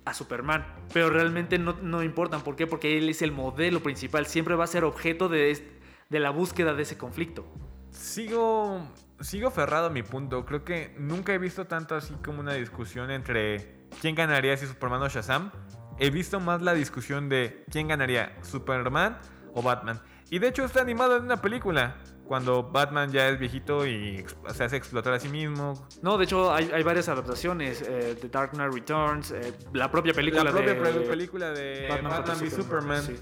a 0.05 0.15
Superman, 0.15 0.67
pero 0.93 1.11
realmente 1.11 1.59
no, 1.59 1.77
no 1.81 2.03
importan. 2.03 2.43
¿Por 2.43 2.57
qué? 2.57 2.67
Porque 2.67 2.99
él 2.99 3.09
es 3.09 3.23
el 3.23 3.31
modelo 3.31 3.85
principal, 3.85 4.27
siempre 4.27 4.57
va 4.57 4.65
a 4.65 4.67
ser 4.67 4.83
objeto 4.85 5.29
de, 5.29 5.81
de 6.09 6.21
la 6.21 6.31
búsqueda 6.31 6.75
de 6.75 6.83
ese 6.83 6.99
conflicto. 6.99 7.47
Sigo. 7.91 8.91
Sigo 9.21 9.49
aferrado 9.49 9.87
a 9.87 9.91
mi 9.91 10.03
punto. 10.03 10.45
Creo 10.45 10.65
que 10.65 10.97
nunca 10.99 11.33
he 11.33 11.39
visto 11.39 11.67
tanto 11.67 11.95
así 11.95 12.13
como 12.25 12.41
una 12.41 12.55
discusión 12.55 13.13
entre 13.13 13.87
quién 14.01 14.17
ganaría 14.17 14.57
si 14.57 14.67
Superman 14.67 15.03
o 15.03 15.09
Shazam. 15.09 15.53
He 16.01 16.11
visto 16.11 16.41
más 16.41 16.61
la 16.63 16.75
discusión 16.75 17.29
de 17.29 17.65
quién 17.71 17.87
ganaría, 17.87 18.37
Superman 18.43 19.21
o 19.55 19.63
Batman. 19.63 20.01
Y 20.29 20.41
de 20.41 20.49
hecho 20.49 20.65
está 20.65 20.81
animado 20.81 21.19
en 21.19 21.25
una 21.25 21.41
película. 21.41 21.99
Cuando 22.27 22.63
Batman 22.63 23.11
ya 23.11 23.29
es 23.29 23.39
viejito 23.39 23.87
y 23.87 24.25
se 24.55 24.65
hace 24.65 24.77
explotar 24.77 25.13
a 25.13 25.21
sí 25.21 25.29
mismo. 25.29 25.87
No, 26.01 26.17
de 26.17 26.25
hecho 26.25 26.53
hay, 26.53 26.71
hay 26.73 26.83
varias 26.83 27.09
adaptaciones. 27.09 27.83
eh, 27.87 28.17
The 28.21 28.29
Dark 28.29 28.53
Knight 28.53 28.73
Returns, 28.73 29.33
eh, 29.33 29.53
la 29.75 29.91
propia 29.91 30.15
película 30.15 30.45
la 30.45 30.51
propia 30.53 30.75
de 30.75 30.81
pre- 30.81 30.93
película 31.01 31.51
de 31.51 31.87
Batman, 31.89 32.13
contra 32.15 32.35
v 32.37 32.51
Superman. 32.51 33.03
Sí. 33.03 33.17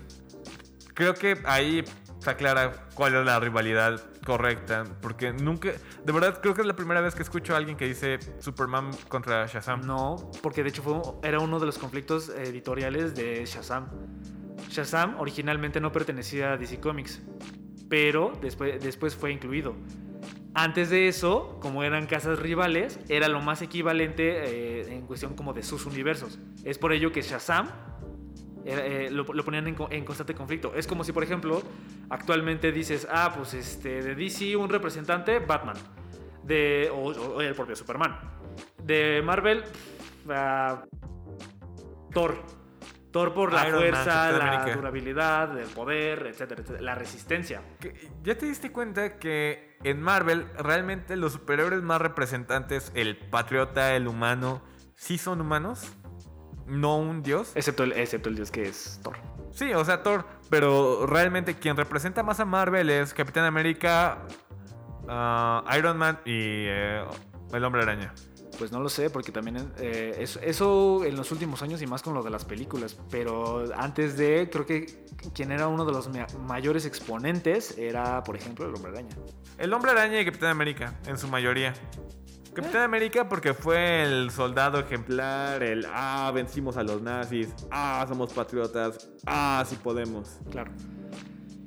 Creo 0.95 1.15
que 1.15 1.39
ahí 1.47 1.83
se 2.19 2.31
aclara 2.31 2.89
cuál 2.95 3.15
es 3.15 3.25
la 3.25 3.41
rivalidad 3.41 4.01
correcta. 4.25 4.85
Porque 5.01 5.33
nunca. 5.33 5.71
De 6.05 6.13
verdad, 6.13 6.39
creo 6.41 6.55
que 6.55 6.61
es 6.61 6.67
la 6.67 6.77
primera 6.77 7.01
vez 7.01 7.15
que 7.15 7.23
escucho 7.23 7.55
a 7.55 7.57
alguien 7.57 7.77
que 7.77 7.87
dice 7.87 8.19
Superman 8.39 8.91
contra 9.09 9.47
Shazam. 9.47 9.81
No, 9.87 10.31
porque 10.43 10.63
de 10.63 10.69
hecho 10.69 10.83
fue, 10.83 11.01
era 11.29 11.41
uno 11.41 11.59
de 11.59 11.67
los 11.67 11.79
conflictos 11.79 12.29
editoriales 12.29 13.15
de 13.15 13.45
Shazam. 13.47 13.89
Shazam 14.69 15.19
originalmente 15.19 15.81
no 15.81 15.91
pertenecía 15.91 16.53
a 16.53 16.57
DC 16.59 16.79
Comics, 16.81 17.23
pero 17.91 18.33
después, 18.41 18.83
después 18.83 19.15
fue 19.15 19.33
incluido. 19.33 19.75
Antes 20.55 20.89
de 20.91 21.07
eso, 21.09 21.59
como 21.61 21.85
eran 21.85 22.07
casas 22.07 22.39
rivales, 22.39 22.99
era 23.09 23.29
lo 23.29 23.41
más 23.41 23.61
equivalente 23.63 24.81
eh, 24.81 24.95
en 24.95 25.07
cuestión 25.07 25.35
como 25.35 25.53
de 25.53 25.63
sus 25.63 25.85
universos. 25.87 26.39
Es 26.65 26.79
por 26.79 26.93
ello 26.93 27.13
que 27.13 27.21
Shazam 27.23 27.69
eh, 28.65 29.09
lo, 29.13 29.25
ponían 29.27 29.69
en, 29.69 29.75
co- 29.75 29.89
en 29.91 30.05
constante 30.05 30.35
conflicto. 30.35 30.73
Es 30.75 30.87
como 30.87 31.05
si, 31.05 31.13
por 31.13 31.23
ejemplo, 31.23 31.63
actualmente 32.09 32.73
dices, 32.73 33.07
ah, 33.11 33.33
pues 33.37 33.55
este, 33.55 34.03
de 34.03 34.15
DC 34.15 34.57
un 34.57 34.69
representante, 34.71 35.39
Batman. 35.39 35.77
De, 36.43 36.91
o, 36.93 37.41
el 37.41 37.55
propio 37.55 37.77
Superman. 37.77 38.19
De 38.83 39.23
Marvel, 39.23 39.63
ah, 40.29 40.83
Thor. 42.13 42.43
Thor 43.11 43.35
por 43.35 43.53
la 43.53 43.67
Iron 43.67 43.81
fuerza, 43.81 44.31
la 44.31 44.53
América. 44.53 44.77
durabilidad, 44.77 45.59
el 45.59 45.69
poder, 45.69 46.27
etcétera, 46.29 46.63
etcétera. 46.63 46.83
La 46.83 46.95
resistencia. 46.95 47.63
¿Ya 48.23 48.39
te 48.39 48.47
diste 48.47 48.71
cuenta 48.71 49.19
que 49.19 49.77
en 49.83 50.01
Marvel 50.01 50.47
realmente 50.57 51.17
los 51.17 51.33
superhéroes 51.33 51.83
más 51.83 52.01
representantes, 52.01 52.93
el 52.95 53.17
patriota, 53.17 53.97
el 53.97 54.07
humano, 54.07 54.63
sí 54.95 55.19
son 55.19 55.41
humanos? 55.41 55.93
No 56.67 56.99
un 56.99 57.23
dios. 57.23 57.53
Excepto 57.57 57.83
el, 57.83 57.93
excepto 57.93 58.29
el 58.29 58.37
dios 58.37 58.51
que 58.53 58.63
es 58.63 59.01
Thor. 59.03 59.17
Sí, 59.51 59.73
o 59.75 59.85
sea, 59.85 60.03
Thor. 60.03 60.25
Pero 60.49 61.07
realmente 61.07 61.55
quien 61.55 61.77
representa 61.77 62.23
más 62.23 62.39
a 62.39 62.45
Marvel 62.45 62.91
es 62.91 63.13
Capitán 63.13 63.45
América, 63.45 64.19
ah, 65.09 65.65
Iron 65.77 65.97
Man 65.97 66.21
y 66.25 66.67
eh, 66.67 67.05
el 67.53 67.65
Hombre 67.65 67.83
Araña. 67.83 68.15
Pues 68.59 68.73
no 68.73 68.81
lo 68.81 68.89
sé, 68.89 69.11
porque 69.11 69.33
también 69.33 69.73
eh, 69.79 70.17
eso, 70.19 70.39
eso 70.41 71.05
en 71.05 71.17
los 71.17 71.31
últimos 71.33 71.63
años 71.63 71.81
y 71.83 71.87
más 71.87 72.03
con 72.03 72.15
lo 72.15 72.23
de 72.23 72.31
las 72.31 72.45
películas. 72.45 72.97
Pero 73.11 73.65
antes 73.77 74.17
de, 74.17 74.51
creo 74.51 74.67
que 74.67 75.05
quien 75.35 75.53
era 75.53 75.67
uno 75.69 75.85
de 75.85 75.93
los 75.93 76.09
ma- 76.09 76.27
mayores 76.47 76.85
exponentes 76.85 77.79
era, 77.79 78.23
por 78.23 78.37
ejemplo, 78.37 78.67
el 78.67 78.75
Hombre 78.75 78.91
Araña. 78.93 79.17
El 79.57 79.73
Hombre 79.73 79.93
Araña 79.93 80.21
y 80.21 80.25
Capitán 80.25 80.51
América, 80.51 80.99
en 81.07 81.17
su 81.17 81.29
mayoría. 81.29 81.73
Capitán 82.53 82.83
América 82.83 83.29
porque 83.29 83.55
fue 83.55 84.03
el 84.03 84.31
soldado 84.33 84.81
ejemplar, 84.81 85.63
el 85.63 85.87
ah, 85.89 86.31
vencimos 86.35 86.77
a 86.77 86.83
los 86.83 87.01
nazis, 87.01 87.49
ah, 87.71 88.05
somos 88.09 88.33
patriotas, 88.33 89.09
ah, 89.25 89.65
sí 89.67 89.77
podemos. 89.77 90.39
Claro. 90.51 90.73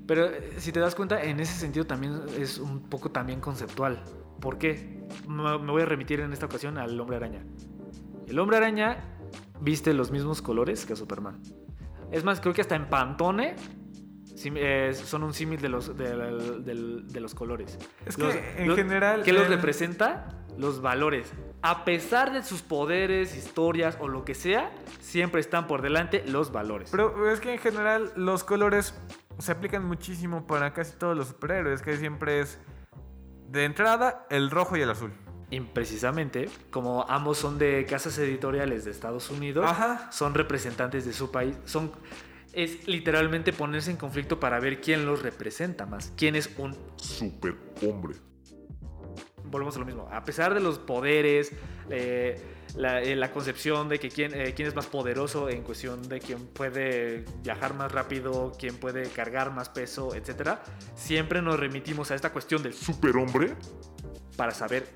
Pero 0.06 0.25
eh, 0.25 0.56
si 0.58 0.74
te 0.74 0.82
das 0.82 0.94
cuenta, 0.94 1.24
en 1.24 1.40
ese 1.40 1.54
sentido 1.58 1.88
también 1.88 2.22
es 2.38 2.58
un 2.58 2.90
poco 2.90 3.10
también 3.10 3.40
conceptual. 3.40 4.04
¿Por 4.44 4.58
qué? 4.58 5.00
Me 5.28 5.58
voy 5.72 5.82
a 5.82 5.86
remitir 5.86 6.20
en 6.20 6.34
esta 6.34 6.48
ocasión 6.48 6.78
al 6.78 7.00
Hombre 7.00 7.16
Araña. 7.16 7.46
El 8.28 8.38
Hombre 8.40 8.58
Araña 8.58 8.98
viste 9.62 9.94
los 9.94 10.12
mismos 10.12 10.42
colores 10.42 10.86
que 10.86 10.98
Superman. 10.98 11.42
Es 12.12 12.26
más, 12.26 12.42
creo 12.42 12.54
que 12.54 12.60
hasta 12.60 12.76
en 12.76 12.90
Pantone 12.90 13.56
eh, 14.44 14.92
son 14.94 15.24
un 15.24 15.34
símil 15.34 15.62
de 15.62 15.70
los, 15.70 15.96
de, 15.98 16.16
del- 16.60 17.08
de 17.08 17.20
los 17.22 17.34
colores. 17.34 17.80
Es 18.06 18.18
que, 18.18 18.24
Los- 18.24 18.36
en 18.58 18.68
los- 18.68 18.76
general, 18.78 19.24
¿Qué 19.24 19.32
los 19.32 19.48
representa? 19.48 20.28
Los 20.58 20.82
valores. 20.82 21.32
A 21.62 21.86
pesar 21.86 22.34
de 22.34 22.44
sus 22.44 22.62
poderes, 22.62 23.38
historias 23.38 23.98
o 24.02 24.10
lo 24.10 24.26
que 24.26 24.36
sea, 24.36 24.72
siempre 25.00 25.40
están 25.40 25.68
por 25.68 25.82
delante 25.82 26.22
los 26.28 26.52
valores. 26.52 26.90
Pero 26.92 27.32
es 27.32 27.40
que 27.40 27.54
en 27.54 27.60
general 27.60 28.12
los 28.18 28.44
colores 28.44 28.94
se 29.40 29.54
aplican 29.54 29.86
muchísimo 29.86 30.46
para 30.46 30.74
casi 30.74 30.98
todos 30.98 31.16
los 31.18 31.30
superhéroes, 31.30 31.82
que 31.82 31.96
siempre 31.96 32.42
es 32.42 32.60
de 33.50 33.66
entrada 33.66 34.26
el 34.30 34.50
rojo 34.50 34.78
y 34.78 34.82
el 34.82 34.90
azul. 34.90 35.12
Y 35.50 35.60
precisamente, 35.60 36.50
como 36.72 37.06
ambos 37.08 37.38
son 37.38 37.60
de 37.60 37.86
casas 37.86 38.18
editoriales 38.18 38.86
de 38.86 38.92
Estados 38.92 39.30
Unidos, 39.30 39.66
Ajá. 39.70 40.12
son 40.12 40.34
representantes 40.34 41.06
de 41.06 41.14
su 41.14 41.32
país, 41.32 41.56
son 41.66 41.92
es 42.54 42.88
literalmente 42.88 43.52
ponerse 43.52 43.92
en 43.92 43.98
conflicto 43.98 44.40
para 44.40 44.60
ver 44.60 44.80
quién 44.80 45.06
los 45.06 45.22
representa 45.22 45.86
más, 45.86 46.14
quién 46.16 46.36
es 46.36 46.50
un 46.58 46.76
Superhombre. 46.98 48.16
Volvemos 49.54 49.76
a 49.78 49.80
lo 49.80 49.86
mismo, 49.86 50.10
a 50.12 50.24
pesar 50.26 50.54
de 50.54 50.60
los 50.60 50.80
poderes, 50.80 51.52
eh, 51.90 52.42
la, 52.76 53.02
eh, 53.02 53.16
la 53.16 53.32
concepción 53.32 53.88
de 53.88 54.00
que 54.00 54.10
quién, 54.10 54.34
eh, 54.34 54.54
quién 54.56 54.68
es 54.68 54.76
más 54.76 54.88
poderoso 54.88 55.48
en 55.48 55.62
cuestión 55.62 56.02
de 56.10 56.20
quién 56.20 56.48
puede 56.48 57.24
viajar 57.44 57.76
más 57.76 57.92
rápido, 57.92 58.52
quién 58.58 58.78
puede 58.78 59.08
cargar 59.10 59.52
más 59.52 59.70
peso, 59.70 60.16
etcétera, 60.16 60.64
siempre 60.96 61.42
nos 61.42 61.60
remitimos 61.60 62.12
a 62.12 62.16
esta 62.16 62.32
cuestión 62.34 62.64
del 62.64 62.74
Superhombre. 62.74 63.56
para 64.36 64.52
saber 64.52 64.88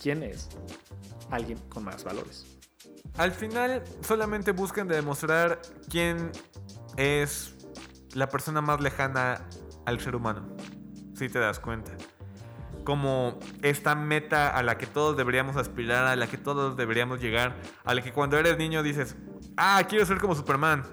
quién 0.00 0.22
es 0.22 0.50
alguien 1.30 1.58
con 1.70 1.82
más 1.84 2.04
valores. 2.04 2.44
Al 3.16 3.32
final 3.32 3.82
solamente 4.02 4.52
buscan 4.52 4.86
demostrar 4.86 5.62
quién 5.88 6.30
es 6.98 7.54
la 8.12 8.28
persona 8.28 8.60
más 8.60 8.82
lejana 8.82 9.48
al 9.86 9.98
ser 10.00 10.14
humano. 10.14 10.54
Si 11.14 11.30
te 11.30 11.38
das 11.38 11.58
cuenta. 11.58 11.92
Como 12.84 13.38
esta 13.62 13.94
meta 13.94 14.48
a 14.48 14.62
la 14.62 14.78
que 14.78 14.86
todos 14.86 15.16
deberíamos 15.16 15.56
aspirar, 15.56 16.06
a 16.06 16.16
la 16.16 16.26
que 16.26 16.36
todos 16.36 16.76
deberíamos 16.76 17.20
llegar, 17.20 17.56
a 17.84 17.94
la 17.94 18.02
que 18.02 18.12
cuando 18.12 18.38
eres 18.38 18.58
niño 18.58 18.82
dices, 18.82 19.16
ah, 19.56 19.82
quiero 19.88 20.04
ser 20.04 20.18
como 20.18 20.34
Superman. 20.34 20.84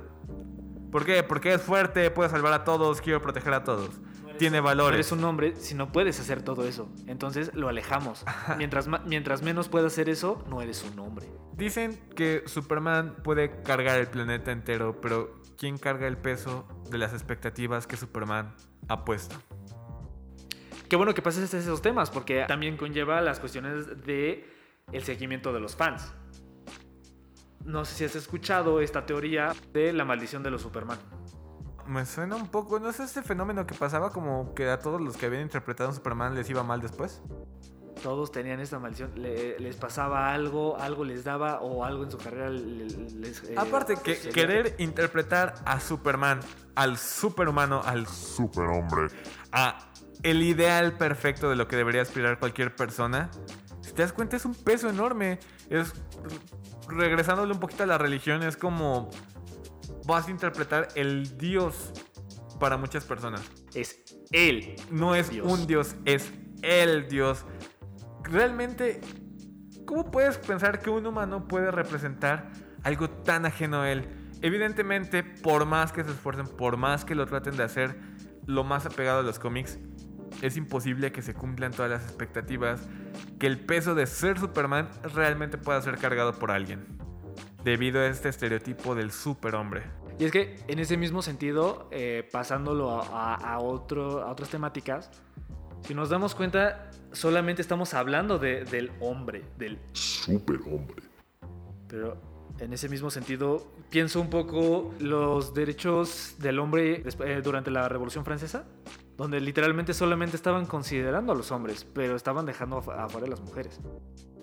¿Por 0.91 1.05
qué? 1.05 1.23
Porque 1.23 1.53
es 1.53 1.61
fuerte, 1.61 2.09
puede 2.11 2.29
salvar 2.29 2.53
a 2.53 2.63
todos, 2.63 3.01
quiero 3.01 3.21
proteger 3.21 3.53
a 3.53 3.63
todos. 3.63 3.89
tiene 4.37 4.59
valores. 4.59 4.95
eres 4.95 5.11
un 5.11 5.23
hombre 5.23 5.55
si 5.57 5.75
no 5.75 5.91
puedes 5.91 6.19
hacer 6.19 6.41
todo 6.41 6.65
eso. 6.65 6.89
Entonces 7.07 7.51
lo 7.53 7.69
alejamos. 7.69 8.25
Mientras, 8.57 8.87
mientras 9.05 9.41
menos 9.41 9.69
puedas 9.69 9.93
hacer 9.93 10.09
eso, 10.09 10.43
no 10.49 10.61
eres 10.61 10.83
un 10.83 10.97
hombre. 10.99 11.27
Dicen 11.55 11.99
que 12.15 12.43
Superman 12.45 13.17
puede 13.23 13.61
cargar 13.63 13.99
el 13.99 14.07
planeta 14.07 14.51
entero, 14.51 14.99
pero 15.01 15.41
¿quién 15.57 15.77
carga 15.77 16.07
el 16.07 16.17
peso 16.17 16.65
de 16.89 16.97
las 16.97 17.11
expectativas 17.11 17.85
que 17.85 17.97
Superman 17.97 18.55
ha 18.87 19.03
puesto? 19.03 19.35
Qué 20.89 20.95
bueno 20.95 21.13
que 21.13 21.21
pases 21.21 21.53
esos 21.53 21.81
temas, 21.81 22.09
porque 22.09 22.45
también 22.47 22.75
conlleva 22.77 23.21
las 23.21 23.39
cuestiones 23.39 24.05
de 24.05 24.49
el 24.91 25.03
seguimiento 25.03 25.53
de 25.53 25.59
los 25.59 25.75
fans. 25.75 26.11
No 27.63 27.85
sé 27.85 27.93
si 27.95 28.05
has 28.05 28.15
escuchado 28.15 28.81
esta 28.81 29.05
teoría 29.05 29.53
de 29.73 29.93
la 29.93 30.03
maldición 30.05 30.41
de 30.41 30.49
los 30.51 30.61
Superman. 30.61 30.97
Me 31.85 32.05
suena 32.05 32.35
un 32.35 32.47
poco, 32.47 32.79
¿no 32.79 32.89
es 32.89 32.99
este 32.99 33.21
fenómeno 33.21 33.65
que 33.67 33.75
pasaba 33.75 34.11
como 34.11 34.53
que 34.53 34.69
a 34.69 34.79
todos 34.79 35.01
los 35.01 35.17
que 35.17 35.25
habían 35.27 35.41
interpretado 35.43 35.89
a 35.89 35.93
Superman 35.93 36.35
les 36.35 36.49
iba 36.49 36.63
mal 36.63 36.81
después? 36.81 37.21
Todos 38.01 38.31
tenían 38.31 38.59
esta 38.61 38.79
maldición. 38.79 39.11
le- 39.15 39.59
les 39.59 39.75
pasaba 39.75 40.33
algo, 40.33 40.77
algo 40.79 41.03
les 41.03 41.23
daba 41.25 41.59
o 41.61 41.83
algo 41.83 42.03
en 42.03 42.11
su 42.11 42.17
carrera 42.17 42.49
le- 42.49 42.85
les... 42.85 43.43
eh, 43.43 43.55
Aparte 43.57 43.95
que 44.01 44.17
querer 44.29 44.75
interpretar 44.79 45.55
a 45.65 45.79
Superman, 45.81 46.39
al 46.75 46.97
superhumano, 46.97 47.81
al 47.83 48.07
Superhombre. 48.07 49.07
a 49.51 49.88
el 50.23 50.41
ideal 50.43 50.97
perfecto 50.97 51.49
de 51.49 51.55
lo 51.55 51.67
que 51.67 51.75
debería 51.75 52.01
aspirar 52.01 52.39
cualquier 52.39 52.75
persona, 52.75 53.29
si 53.81 53.93
te 53.93 54.01
das 54.01 54.13
cuenta 54.13 54.35
es 54.35 54.45
un 54.45 54.53
peso 54.53 54.89
enorme. 54.89 55.39
Es 55.69 55.93
regresándole 56.87 57.53
un 57.53 57.59
poquito 57.59 57.83
a 57.83 57.85
la 57.85 57.97
religión, 57.97 58.43
es 58.43 58.57
como 58.57 59.09
vas 60.05 60.27
a 60.27 60.31
interpretar 60.31 60.89
el 60.95 61.37
Dios 61.37 61.91
para 62.59 62.77
muchas 62.77 63.05
personas. 63.05 63.41
Es 63.73 64.03
él. 64.31 64.75
No 64.91 65.15
es 65.15 65.29
Dios. 65.29 65.51
un 65.51 65.65
Dios, 65.65 65.95
es 66.05 66.31
el 66.61 67.07
Dios. 67.07 67.45
Realmente, 68.23 69.01
¿cómo 69.85 70.11
puedes 70.11 70.37
pensar 70.37 70.79
que 70.79 70.89
un 70.89 71.05
humano 71.05 71.47
puede 71.47 71.71
representar 71.71 72.51
algo 72.83 73.09
tan 73.09 73.45
ajeno 73.45 73.81
a 73.81 73.91
él? 73.91 74.07
Evidentemente, 74.41 75.23
por 75.23 75.65
más 75.65 75.91
que 75.91 76.03
se 76.03 76.11
esfuercen, 76.11 76.47
por 76.47 76.77
más 76.77 77.05
que 77.05 77.15
lo 77.15 77.25
traten 77.25 77.57
de 77.57 77.63
hacer 77.63 77.99
lo 78.45 78.63
más 78.63 78.85
apegado 78.85 79.19
a 79.19 79.23
los 79.23 79.37
cómics, 79.37 79.79
es 80.41 80.57
imposible 80.57 81.11
que 81.11 81.21
se 81.21 81.33
cumplan 81.33 81.71
todas 81.71 81.91
las 81.91 82.03
expectativas, 82.03 82.81
que 83.39 83.47
el 83.47 83.59
peso 83.59 83.95
de 83.95 84.05
ser 84.07 84.39
Superman 84.39 84.89
realmente 85.13 85.57
pueda 85.57 85.81
ser 85.81 85.97
cargado 85.97 86.33
por 86.33 86.51
alguien, 86.51 86.85
debido 87.63 87.99
a 88.01 88.07
este 88.07 88.29
estereotipo 88.29 88.95
del 88.95 89.11
superhombre. 89.11 89.83
Y 90.17 90.25
es 90.25 90.31
que 90.31 90.57
en 90.67 90.79
ese 90.79 90.97
mismo 90.97 91.21
sentido, 91.21 91.87
eh, 91.91 92.27
pasándolo 92.31 92.91
a, 93.01 93.35
a- 93.35 93.53
a 93.53 93.59
otro, 93.59 94.21
a 94.23 94.31
otras 94.31 94.49
temáticas, 94.49 95.09
si 95.87 95.93
nos 95.93 96.09
damos 96.09 96.35
cuenta, 96.35 96.91
solamente 97.13 97.61
estamos 97.61 97.93
hablando 97.93 98.37
de- 98.37 98.65
del 98.65 98.91
hombre, 98.99 99.43
del 99.57 99.79
Superhombre. 99.93 101.03
Pero 101.87 102.17
en 102.59 102.73
ese 102.73 102.89
mismo 102.89 103.09
sentido, 103.09 103.71
pienso 103.89 104.19
un 104.19 104.29
poco 104.29 104.93
los 104.99 105.53
derechos 105.53 106.35
del 106.39 106.59
hombre 106.59 107.03
eh, 107.25 107.41
durante 107.41 107.71
la 107.71 107.87
Revolución 107.87 108.25
Francesa, 108.25 108.65
donde 109.19 109.39
literalmente 109.41 109.93
solamente 109.93 110.35
estaban 110.37 110.65
considerando 110.65 111.33
a 111.33 111.35
los 111.35 111.51
hombres, 111.51 111.85
pero 111.93 112.15
estaban 112.15 112.45
dejando 112.45 112.81
af- 112.81 112.97
afuera 113.05 113.27
a 113.27 113.29
las 113.29 113.41
mujeres. 113.41 113.79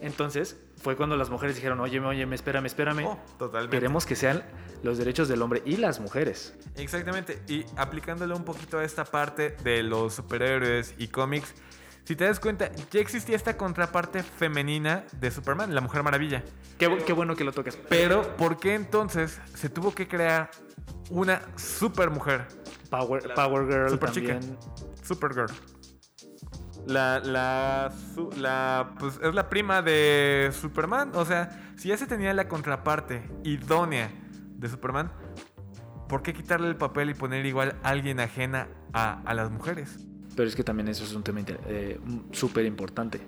Entonces, 0.03 0.59
fue 0.83 0.95
cuando 0.97 1.17
las 1.17 1.31
mujeres 1.31 1.57
dijeron, 1.57 1.81
oye, 1.81 1.99
oye, 1.99 2.23
espérame, 2.35 2.67
espérame. 2.67 3.07
Oh, 3.07 3.19
totalmente. 3.39 3.75
Queremos 3.75 4.05
que 4.05 4.15
sean 4.15 4.45
los 4.83 4.99
derechos 4.99 5.29
del 5.29 5.41
hombre 5.41 5.63
y 5.65 5.79
las 5.79 5.99
mujeres. 5.99 6.55
Exactamente, 6.77 7.43
y 7.49 7.65
aplicándolo 7.77 8.37
un 8.37 8.45
poquito 8.45 8.79
a 8.79 8.85
esta 8.85 9.05
parte 9.07 9.57
de 9.65 9.83
los 9.83 10.13
superhéroes 10.15 10.95
y 10.99 11.09
cómics, 11.09 11.55
si 12.05 12.15
te 12.15 12.25
das 12.25 12.39
cuenta, 12.39 12.71
ya 12.93 13.01
existía 13.01 13.35
esta 13.35 13.57
contraparte 13.57 14.23
femenina 14.23 15.05
de 15.19 15.31
Superman, 15.31 15.75
la 15.75 15.81
Mujer 15.81 16.03
Maravilla. 16.03 16.45
Qué, 16.79 16.89
bu- 16.91 17.03
qué 17.03 17.15
bueno 17.15 17.35
que 17.35 17.43
lo 17.45 17.53
tocas. 17.53 17.77
Pero, 17.89 18.37
¿por 18.37 18.59
qué 18.59 18.75
entonces 18.75 19.41
se 19.55 19.71
tuvo 19.71 19.95
que 19.95 20.07
crear 20.07 20.51
una 21.09 21.41
supermujer? 21.57 22.47
Power, 22.91 23.35
Power 23.35 23.67
Girl 23.67 23.91
Super 23.91 24.11
chica. 24.11 24.33
también. 24.39 24.59
Supergirl. 25.03 25.51
La, 26.87 27.19
la, 27.19 27.93
su- 28.15 28.31
la, 28.39 28.95
pues 28.99 29.19
es 29.23 29.35
la 29.35 29.49
prima 29.49 29.83
de 29.83 30.51
Superman. 30.53 31.11
O 31.15 31.25
sea, 31.25 31.73
si 31.77 31.89
ya 31.89 31.97
se 31.97 32.07
tenía 32.07 32.33
la 32.33 32.47
contraparte 32.49 33.29
idónea 33.43 34.11
de 34.57 34.69
Superman, 34.69 35.11
¿por 36.09 36.23
qué 36.23 36.33
quitarle 36.33 36.69
el 36.69 36.77
papel 36.77 37.11
y 37.11 37.15
poner 37.15 37.45
igual 37.45 37.77
a 37.83 37.89
alguien 37.89 38.21
ajena 38.21 38.69
a, 38.93 39.21
a 39.23 39.35
las 39.35 39.51
mujeres? 39.51 39.99
Pero 40.37 40.49
es 40.49 40.55
que 40.55 40.63
también 40.63 40.87
eso 40.89 41.03
es 41.03 41.13
un 41.15 41.25
tema 41.25 41.41
eh, 41.67 41.99
súper 42.31 42.65
importante. 42.67 43.21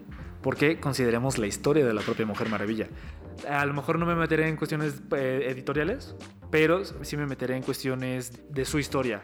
Porque 0.43 0.79
consideremos 0.79 1.37
la 1.39 1.49
historia 1.49 1.85
de 1.85 1.93
la 1.93 2.03
propia 2.03 2.25
Mujer 2.27 2.49
Maravilla. 2.49 2.87
A 3.49 3.65
lo 3.67 3.75
mejor 3.75 3.99
no 3.99 4.07
me 4.07 4.15
meteré 4.15 4.49
en 4.49 4.57
cuestiones 4.57 5.03
eh, 5.17 5.47
editoriales, 5.49 6.15
pero 6.51 6.85
sí 6.85 7.17
me 7.17 7.27
meteré 7.27 7.57
en 7.57 7.63
cuestiones 7.65 8.41
de 8.53 8.65
su 8.65 8.79
historia. 8.79 9.21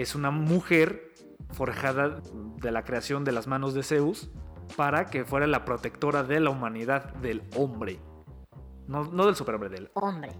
Es 0.00 0.14
una 0.14 0.30
mujer 0.30 1.12
forjada 1.52 2.20
de 2.56 2.70
la 2.70 2.84
creación 2.84 3.24
de 3.24 3.32
las 3.32 3.46
manos 3.46 3.74
de 3.74 3.82
Zeus 3.82 4.30
para 4.76 5.06
que 5.06 5.24
fuera 5.24 5.46
la 5.46 5.64
protectora 5.64 6.22
de 6.22 6.40
la 6.40 6.50
humanidad, 6.50 7.12
del 7.16 7.42
hombre. 7.56 7.98
No, 8.86 9.04
no 9.04 9.26
del 9.26 9.34
superhombre, 9.36 9.68
del 9.68 9.90
hombre. 9.94 10.30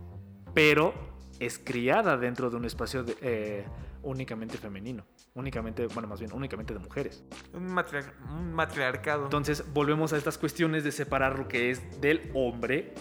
pero 0.55 0.94
es 1.38 1.59
criada 1.59 2.16
dentro 2.16 2.49
de 2.51 2.57
un 2.57 2.64
espacio 2.64 3.03
de- 3.05 3.16
eh, 3.20 3.66
únicamente 4.03 4.57
femenino. 4.59 5.05
Únicamente, 5.35 5.87
bueno, 5.88 6.09
más 6.09 6.20
bien, 6.20 6.33
únicamente 6.33 6.73
de 6.73 6.81
mujeres. 6.81 7.23
Un, 7.53 7.68
matriar- 7.68 8.12
un 8.31 8.53
matriarcado. 8.53 9.25
Entonces, 9.25 9.64
volvemos 9.73 10.12
a 10.12 10.16
estas 10.16 10.38
cuestiones 10.38 10.85
de 10.85 10.90
separar 10.92 11.38
lo 11.38 11.49
que 11.49 11.70
es 11.70 12.01
del 12.01 12.31
hombre 12.35 12.94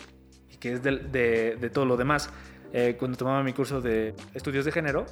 y 0.49 0.57
que 0.57 0.73
es 0.73 0.83
del- 0.83 1.11
de, 1.11 1.55
de 1.55 1.69
todo 1.69 1.85
lo 1.85 1.95
demás. 1.97 2.29
Eh, 2.73 2.95
cuando 2.99 3.17
tomaba 3.17 3.43
mi 3.43 3.53
curso 3.53 3.81
de 3.81 4.13
estudios 4.33 4.65
de 4.65 4.71
género, 4.71 5.05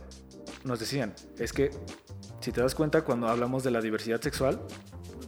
nos 0.63 0.79
decían, 0.79 1.13
es 1.39 1.53
que, 1.53 1.71
si 2.39 2.51
te 2.51 2.61
das 2.61 2.75
cuenta, 2.75 3.01
cuando 3.03 3.27
hablamos 3.27 3.63
de 3.63 3.71
la 3.71 3.81
diversidad 3.81 4.21
sexual, 4.21 4.61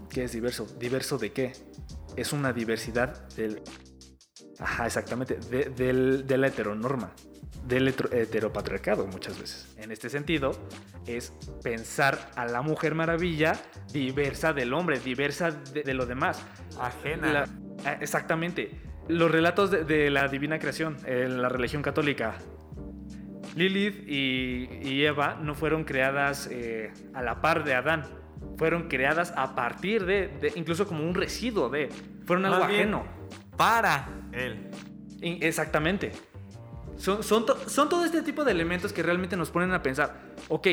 ¿qué 0.10 0.24
es 0.26 0.32
diverso? 0.32 0.66
¿Diverso 0.80 1.18
de 1.18 1.32
qué? 1.32 1.54
Es 2.16 2.34
una 2.34 2.54
diversidad 2.54 3.28
del... 3.30 3.62
Ajá, 4.60 4.86
exactamente, 4.86 5.38
de, 5.50 5.70
del- 5.70 6.28
de 6.28 6.38
la 6.38 6.48
heteronorma, 6.48 7.14
del 7.66 7.88
hetero- 7.88 8.12
heteropatriarcado 8.12 9.08
muchas 9.08 9.40
veces. 9.40 9.74
En 9.78 9.92
este 9.92 10.10
sentido, 10.10 10.52
es 11.08 11.32
pensar 11.64 12.32
a 12.36 12.46
la 12.46 12.62
mujer 12.62 12.94
maravilla 12.94 13.54
diversa 13.94 14.52
del 14.54 14.74
hombre, 14.74 15.00
diversa 15.00 15.52
de, 15.52 15.84
de 15.84 15.94
lo 15.94 16.06
demás. 16.06 16.42
ajena. 16.80 17.32
La- 17.32 17.50
ah, 17.86 17.98
exactamente. 18.02 18.82
Los 19.10 19.30
relatos 19.30 19.70
de, 19.72 19.84
de 19.84 20.10
la 20.10 20.28
divina 20.30 20.58
creación 20.60 20.96
en 21.06 21.42
la 21.42 21.50
religión 21.50 21.82
católica. 21.82 22.36
Lilith 23.56 24.08
y, 24.08 24.70
y 24.82 25.04
Eva 25.06 25.38
no 25.42 25.56
fueron 25.56 25.84
creadas 25.84 26.48
eh, 26.52 26.94
a 27.14 27.22
la 27.22 27.42
par 27.42 27.64
de 27.64 27.74
Adán. 27.74 28.04
Fueron 28.58 28.88
creadas 28.88 29.34
a 29.36 29.56
partir 29.56 30.06
de, 30.06 30.28
de- 30.28 30.54
incluso 30.56 30.88
como 30.88 31.04
un 31.04 31.16
residuo 31.16 31.70
de. 31.70 31.90
Fueron 32.26 32.46
algo 32.46 32.60
Más 32.60 32.70
ajeno. 32.70 33.04
Para 33.58 34.08
él. 34.32 34.70
Exactamente. 35.22 36.12
Son, 36.96 37.24
son, 37.24 37.46
to- 37.46 37.58
son 37.68 37.90
todo 37.90 38.06
este 38.06 38.22
tipo 38.22 38.46
de 38.46 38.52
elementos 38.52 38.94
que 38.94 39.02
realmente 39.04 39.36
nos 39.36 39.50
ponen 39.50 39.72
a 39.74 39.82
pensar, 39.82 40.22
ok, 40.50 40.68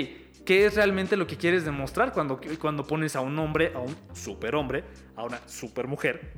¿qué 0.44 0.66
es 0.66 0.74
realmente 0.74 1.16
lo 1.16 1.26
que 1.26 1.36
quieres 1.36 1.64
demostrar 1.64 2.12
cuando, 2.12 2.40
cuando 2.60 2.84
pones 2.86 3.16
a 3.16 3.20
un 3.20 3.38
hombre, 3.38 3.72
a 3.74 3.78
un 3.78 3.96
superhombre, 4.12 4.84
a 5.16 5.24
una 5.24 5.38
supermujer? 5.48 6.34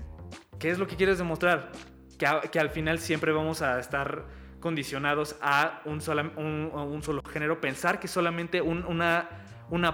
¿Qué 0.59 0.71
es 0.71 0.79
lo 0.79 0.87
que 0.87 0.97
quieres 0.97 1.19
demostrar? 1.19 1.73
Que, 2.19 2.59
al 2.59 2.71
final 2.71 2.99
siempre 2.99 3.33
vamos 3.33 3.63
a 3.63 3.79
estar 3.79 4.25
condicionados 4.61 5.37
a 5.41 5.83
un, 5.85 6.01
solo 6.01 7.23
género, 7.23 7.61
pensar 7.61 8.01
que 8.01 8.09
solamente 8.09 8.61
un- 8.61 8.85
una, 8.85 9.29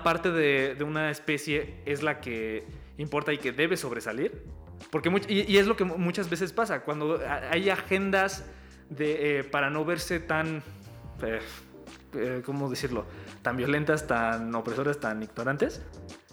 parte 0.03 0.31
de, 0.31 0.75
una 0.85 1.11
especie 1.11 1.83
es 1.85 2.03
la 2.03 2.21
que 2.21 2.65
importa 2.97 3.33
y 3.33 3.39
que 3.39 3.53
debe 3.53 3.77
sobresalir. 3.77 4.43
Porque 4.91 5.11
y, 5.29 5.57
es 5.59 5.67
lo 5.67 5.77
que 5.77 5.85
mu- 5.85 5.99
muchas 5.99 6.31
veces 6.31 6.53
pasa, 6.53 6.81
cuando 6.81 7.21
hay 7.51 7.69
agendas 7.69 8.47
eh, 8.99 9.45
para 9.51 9.69
no 9.69 9.85
verse 9.85 10.19
tan, 10.21 10.63
eh, 11.23 11.41
eh, 12.15 12.43
¿cómo 12.45 12.71
decirlo? 12.71 13.05
Tan 13.45 13.57
violentas, 13.59 14.07
tan 14.09 14.53
opresoras, 14.55 14.99
tan 14.99 15.23
ignorantes. 15.23 15.83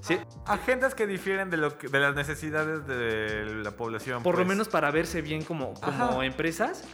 ¿sí? 0.02 0.18
Agendas 0.48 0.96
que 0.96 1.06
difieren 1.06 1.50
de, 1.52 1.58
lo 1.58 1.78
que- 1.78 1.90
de 1.90 2.00
las 2.00 2.16
necesidades 2.16 2.88
de 2.88 3.46
la 3.64 3.72
población. 3.72 4.24
Por 4.24 4.36
lo 4.36 4.40
pues. 4.40 4.48
menos 4.48 4.70
para 4.70 4.90
verse 4.92 5.22
bien 5.22 5.44
como, 5.44 5.74
como 5.76 6.24
empresas, 6.24 6.86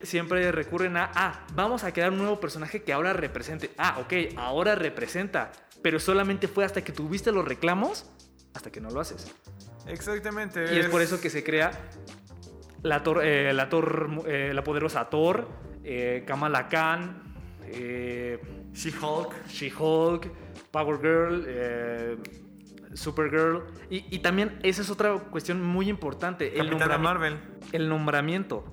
siempre 0.00 0.52
recurren 0.52 0.96
a, 0.96 1.10
ah, 1.14 1.46
vamos 1.54 1.82
a 1.84 1.92
crear 1.92 2.12
un 2.12 2.18
nuevo 2.18 2.38
personaje 2.40 2.82
que 2.84 2.92
ahora 2.92 3.12
represente. 3.12 3.72
Ah, 3.76 3.98
ok, 4.00 4.38
ahora 4.38 4.76
representa. 4.76 5.50
Pero 5.82 5.98
solamente 5.98 6.48
fue 6.48 6.64
hasta 6.64 6.82
que 6.82 6.92
tuviste 6.92 7.32
los 7.32 7.44
reclamos, 7.44 8.08
hasta 8.54 8.70
que 8.70 8.80
no 8.80 8.88
lo 8.90 9.00
haces. 9.00 9.34
Exactamente. 9.88 10.72
Y 10.74 10.78
es 10.78 10.86
por 10.86 11.02
eso 11.02 11.20
que 11.20 11.28
se 11.28 11.42
crea 11.42 11.72
la, 12.82 13.02
Thor- 13.02 13.22
eh, 13.24 13.52
la, 13.52 13.68
Thor, 13.68 14.22
eh, 14.26 14.52
la 14.54 14.62
poderosa 14.62 15.10
Thor, 15.10 15.48
eh, 15.82 16.22
Kamala 16.26 16.68
Khan, 16.68 17.34
eh, 17.64 18.40
She-Hulk. 18.76 19.32
She-Hulk, 19.48 20.30
Power 20.70 20.98
Girl, 21.00 21.44
eh, 21.48 22.16
Supergirl. 22.94 23.64
Y, 23.90 24.04
y 24.14 24.18
también 24.20 24.58
esa 24.62 24.82
es 24.82 24.90
otra 24.90 25.14
cuestión 25.18 25.62
muy 25.62 25.88
importante. 25.88 26.58
El, 26.60 26.68
Capitana 26.68 26.98
nombrami- 26.98 27.02
Marvel. 27.02 27.38
el 27.72 27.88
nombramiento. 27.88 28.64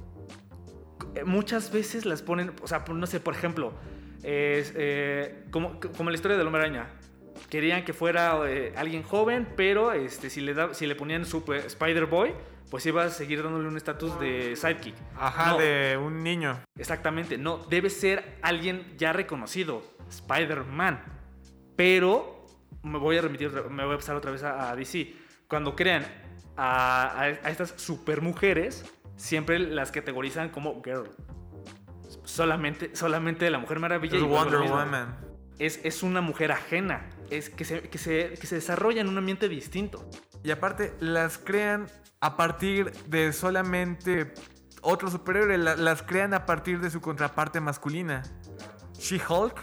Eh, 1.16 1.24
Muchas 1.24 1.72
veces 1.72 2.06
las 2.06 2.22
ponen, 2.22 2.52
o 2.62 2.68
sea, 2.68 2.84
no 2.94 3.06
sé, 3.08 3.20
por 3.20 3.34
ejemplo, 3.34 3.74
es, 4.24 4.74
eh, 4.76 5.46
como, 5.52 5.80
como 5.98 6.10
la 6.10 6.16
historia 6.16 6.38
del 6.38 6.48
hombre 6.48 6.62
araña. 6.64 6.88
Querían 7.50 7.84
que 7.86 7.94
fuera 7.94 8.40
eh, 8.48 8.74
alguien 8.76 9.04
joven, 9.04 9.48
pero 9.56 9.92
este, 9.94 10.30
si, 10.30 10.42
le 10.42 10.54
da, 10.54 10.74
si 10.74 10.86
le 10.88 10.96
ponían 10.96 11.26
Super 11.26 11.58
Spider 11.66 12.06
Boy, 12.06 12.34
pues 12.70 12.86
iba 12.86 13.04
a 13.04 13.10
seguir 13.10 13.44
dándole 13.44 13.68
un 13.68 13.78
estatus 13.78 14.20
de 14.20 14.56
sidekick. 14.56 14.96
Ajá, 15.18 15.52
No, 15.52 15.58
de 15.60 15.98
un 15.98 16.24
niño. 16.24 16.60
Exactamente, 16.78 17.38
no, 17.38 17.58
debe 17.70 17.90
ser 17.90 18.38
alguien 18.42 18.96
ya 18.98 19.14
reconocido, 19.14 19.84
Spider-Man. 20.10 21.04
Pero 21.76 22.46
me 22.84 22.98
voy 23.00 23.18
a 23.18 23.22
remitir, 23.22 23.52
me 23.70 23.86
voy 23.86 23.96
a 23.96 23.98
pasar 23.98 24.16
otra 24.16 24.32
vez 24.32 24.44
a, 24.44 24.72
a 24.72 24.76
DC. 24.76 25.14
Cuando 25.48 25.76
crean 25.76 26.06
a, 26.58 27.04
a- 27.08 27.22
a 27.24 27.50
estas 27.50 27.74
supermujeres, 27.78 28.84
siempre 29.16 29.60
las 29.60 29.92
categorizan 29.92 30.50
como 30.50 30.82
girl. 30.84 31.10
Solamente, 32.26 32.96
solamente 32.96 33.50
la 33.50 33.60
Mujer 33.60 33.80
Maravilla 33.80 34.18
Es 34.18 34.24
Wonder. 34.24 34.60
Woman. 34.62 35.16
Es, 35.60 35.80
es 35.84 36.04
una 36.04 36.22
mujer 36.22 36.52
ajena, 36.52 37.10
es 37.30 37.50
que 37.50 37.64
se, 37.66 37.82
que, 37.82 37.98
se, 37.98 38.34
que 38.40 38.48
se 38.48 38.56
desarrolla 38.56 39.02
en 39.02 39.08
un 39.08 39.18
ambiente 39.18 39.48
distinto. 39.50 40.10
Y 40.44 40.52
aparte, 40.52 40.94
las 41.00 41.38
crean 41.38 41.88
a 42.24 42.38
partir 42.38 42.92
de 43.08 43.34
solamente 43.34 44.34
otro 44.82 45.10
superhéroe. 45.10 45.58
la- 45.58 45.76
las 45.76 46.04
crean 46.04 46.34
a 46.34 46.46
partir 46.46 46.80
de 46.80 46.90
su 46.90 47.02
contraparte 47.02 47.60
masculina. 47.60 48.24
She-Hulk. 48.98 49.56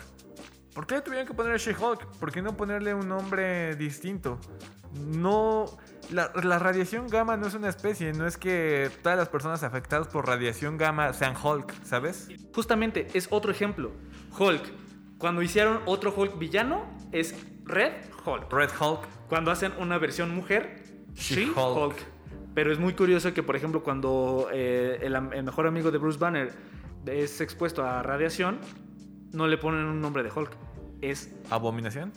¿Por 0.75 0.87
qué 0.87 0.97
le 0.97 1.01
tuvieron 1.01 1.27
que 1.27 1.35
poner 1.35 1.59
She-Hulk? 1.59 2.19
¿Por 2.19 2.31
qué 2.31 2.43
no 2.43 2.57
ponerle 2.57 2.93
un 2.95 3.09
nombre 3.09 3.75
distinto? 3.77 4.39
No. 4.95 5.65
La, 6.11 6.33
la 6.43 6.59
radiación 6.59 7.07
gamma 7.09 7.37
no 7.37 7.47
es 7.47 7.55
una 7.55 7.69
especie. 7.69 8.13
No 8.13 8.27
es 8.27 8.37
que 8.37 8.91
todas 9.03 9.17
las 9.17 9.29
personas 9.29 9.63
afectadas 9.63 10.09
por 10.09 10.27
radiación 10.27 10.77
gamma 10.77 11.13
sean 11.15 11.35
Hulk, 11.43 11.73
¿sabes? 11.85 12.29
Justamente, 12.55 13.07
es 13.15 13.29
otro 13.31 13.51
ejemplo. 13.53 13.93
Hulk. 14.39 14.63
Cuando 15.19 15.41
hicieron 15.43 15.81
otro 15.87 16.13
Hulk 16.15 16.39
villano, 16.39 16.85
es 17.13 17.35
Red 17.65 17.93
Hulk. 18.25 18.53
Red 18.53 18.71
Hulk. 18.79 19.07
Cuando 19.29 19.51
hacen 19.51 19.73
una 19.79 19.97
versión 19.99 20.35
mujer, 20.35 20.83
She-Hulk. 21.15 21.97
Pero 22.55 22.73
es 22.73 22.79
muy 22.79 22.95
curioso 22.95 23.33
que, 23.33 23.43
por 23.43 23.57
ejemplo, 23.57 23.83
cuando 23.83 24.49
eh, 24.53 24.99
el, 25.03 25.15
el 25.15 25.43
mejor 25.45 25.67
amigo 25.67 25.91
de 25.91 25.99
Bruce 25.99 26.19
Banner 26.19 26.53
es 27.07 27.41
expuesto 27.41 27.85
a 27.85 28.03
radiación, 28.03 28.59
no 29.33 29.47
le 29.47 29.57
ponen 29.59 29.85
un 29.85 30.01
nombre 30.01 30.23
de 30.23 30.31
Hulk. 30.35 30.51
Es 31.01 31.33
Abominación. 31.51 32.13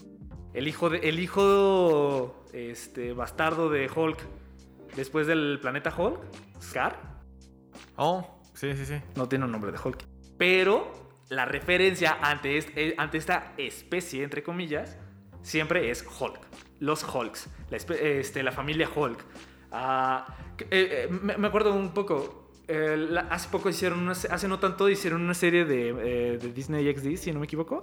el 0.54 0.67
hijo, 0.67 0.89
de, 0.89 0.98
el 1.00 1.19
hijo 1.19 2.43
este, 2.52 3.13
bastardo 3.13 3.69
de 3.69 3.89
Hulk 3.93 4.17
después 4.96 5.28
del 5.28 5.60
planeta 5.62 5.93
Hulk, 5.96 6.19
Scar, 6.62 7.13
Oh, 7.96 8.41
sí, 8.54 8.74
sí, 8.76 8.86
sí. 8.86 8.96
no 9.15 9.28
tiene 9.30 9.46
un 9.46 9.52
nombre 9.52 9.72
de 9.72 9.78
Hulk. 9.84 10.04
Pero 10.38 10.91
la 11.30 11.46
referencia 11.46 12.17
ante, 12.22 12.58
este- 12.58 12.96
ante 12.98 13.19
esta 13.19 13.54
especie, 13.58 14.24
entre 14.24 14.41
comillas, 14.41 14.98
siempre 15.43 15.91
es 15.91 16.04
Hulk. 16.19 16.39
Los 16.80 17.04
Hulks. 17.04 17.50
La, 17.69 17.78
este, 17.78 18.41
la 18.43 18.52
familia 18.52 18.89
Hulk. 18.93 19.24
Ah, 19.73 20.27
eh, 20.59 20.65
eh, 20.71 21.07
me, 21.09 21.38
me 21.38 21.47
acuerdo 21.47 21.73
un 21.73 21.93
poco. 21.93 22.51
eh, 22.67 22.95
la- 22.97 23.21
hace 23.21 23.49
poco 23.49 23.67
hicieron 23.69 23.99
una, 23.99 24.12
hace 24.13 24.47
no 24.47 24.57
tanto 24.59 24.88
hicieron 24.88 25.21
una 25.21 25.33
serie 25.33 25.65
de, 25.65 25.89
eh, 25.89 26.38
de 26.38 26.53
Disney 26.53 26.89
XD, 26.95 27.17
si 27.17 27.31
no 27.33 27.39
me 27.39 27.45
equivoco. 27.45 27.81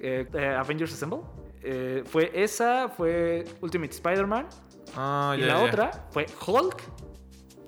eh, 0.00 0.26
eh, 0.34 0.46
Avengers 0.58 0.92
Assemble. 0.92 1.20
Eh, 1.62 2.02
fue 2.04 2.30
esa, 2.34 2.88
fue 2.90 3.44
Ultimate 3.62 3.92
Spider-Man. 3.94 4.46
Ah, 4.96 5.34
Y 5.38 5.40
la 5.42 5.46
ya. 5.60 5.62
otra 5.64 6.06
fue 6.10 6.26
Hulk 6.46 6.82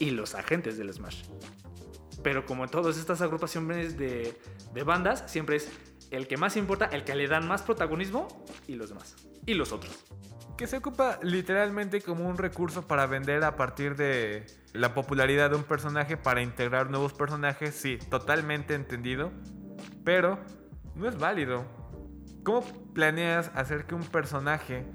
y 0.00 0.10
los 0.10 0.34
agentes 0.34 0.76
del 0.76 0.92
Smash. 0.92 1.22
Pero 2.22 2.44
como 2.44 2.64
en 2.64 2.70
todas 2.70 2.98
estas 2.98 3.22
agrupaciones 3.22 3.96
de, 3.96 4.36
de 4.74 4.82
bandas, 4.82 5.24
siempre 5.28 5.56
es 5.56 5.70
el 6.10 6.26
que 6.26 6.36
más 6.36 6.56
importa, 6.56 6.86
el 6.86 7.04
que 7.04 7.14
le 7.14 7.26
dan 7.28 7.46
más 7.48 7.62
protagonismo 7.62 8.26
y 8.66 8.74
los 8.74 8.88
demás. 8.90 9.14
Y 9.46 9.54
los 9.54 9.72
otros. 9.72 10.04
Que 10.56 10.66
se 10.66 10.78
ocupa 10.78 11.18
literalmente 11.22 12.00
como 12.00 12.26
un 12.26 12.38
recurso 12.38 12.86
para 12.86 13.06
vender 13.06 13.44
a 13.44 13.56
partir 13.56 13.94
de 13.94 14.46
la 14.72 14.94
popularidad 14.94 15.50
de 15.50 15.56
un 15.56 15.64
personaje 15.64 16.16
para 16.16 16.40
integrar 16.40 16.88
nuevos 16.88 17.12
personajes, 17.12 17.74
sí, 17.74 17.98
totalmente 18.08 18.74
entendido, 18.74 19.30
pero 20.02 20.38
no 20.94 21.06
es 21.08 21.18
válido. 21.18 21.66
¿Cómo 22.42 22.62
planeas 22.94 23.50
hacer 23.54 23.84
que 23.84 23.94
un 23.94 24.04
personaje 24.04 24.86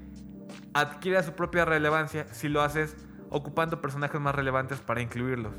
adquiera 0.74 1.22
su 1.22 1.34
propia 1.34 1.64
relevancia 1.64 2.26
si 2.32 2.48
lo 2.48 2.62
haces 2.62 2.96
ocupando 3.30 3.80
personajes 3.80 4.20
más 4.20 4.34
relevantes 4.34 4.80
para 4.80 5.00
incluirlos? 5.00 5.54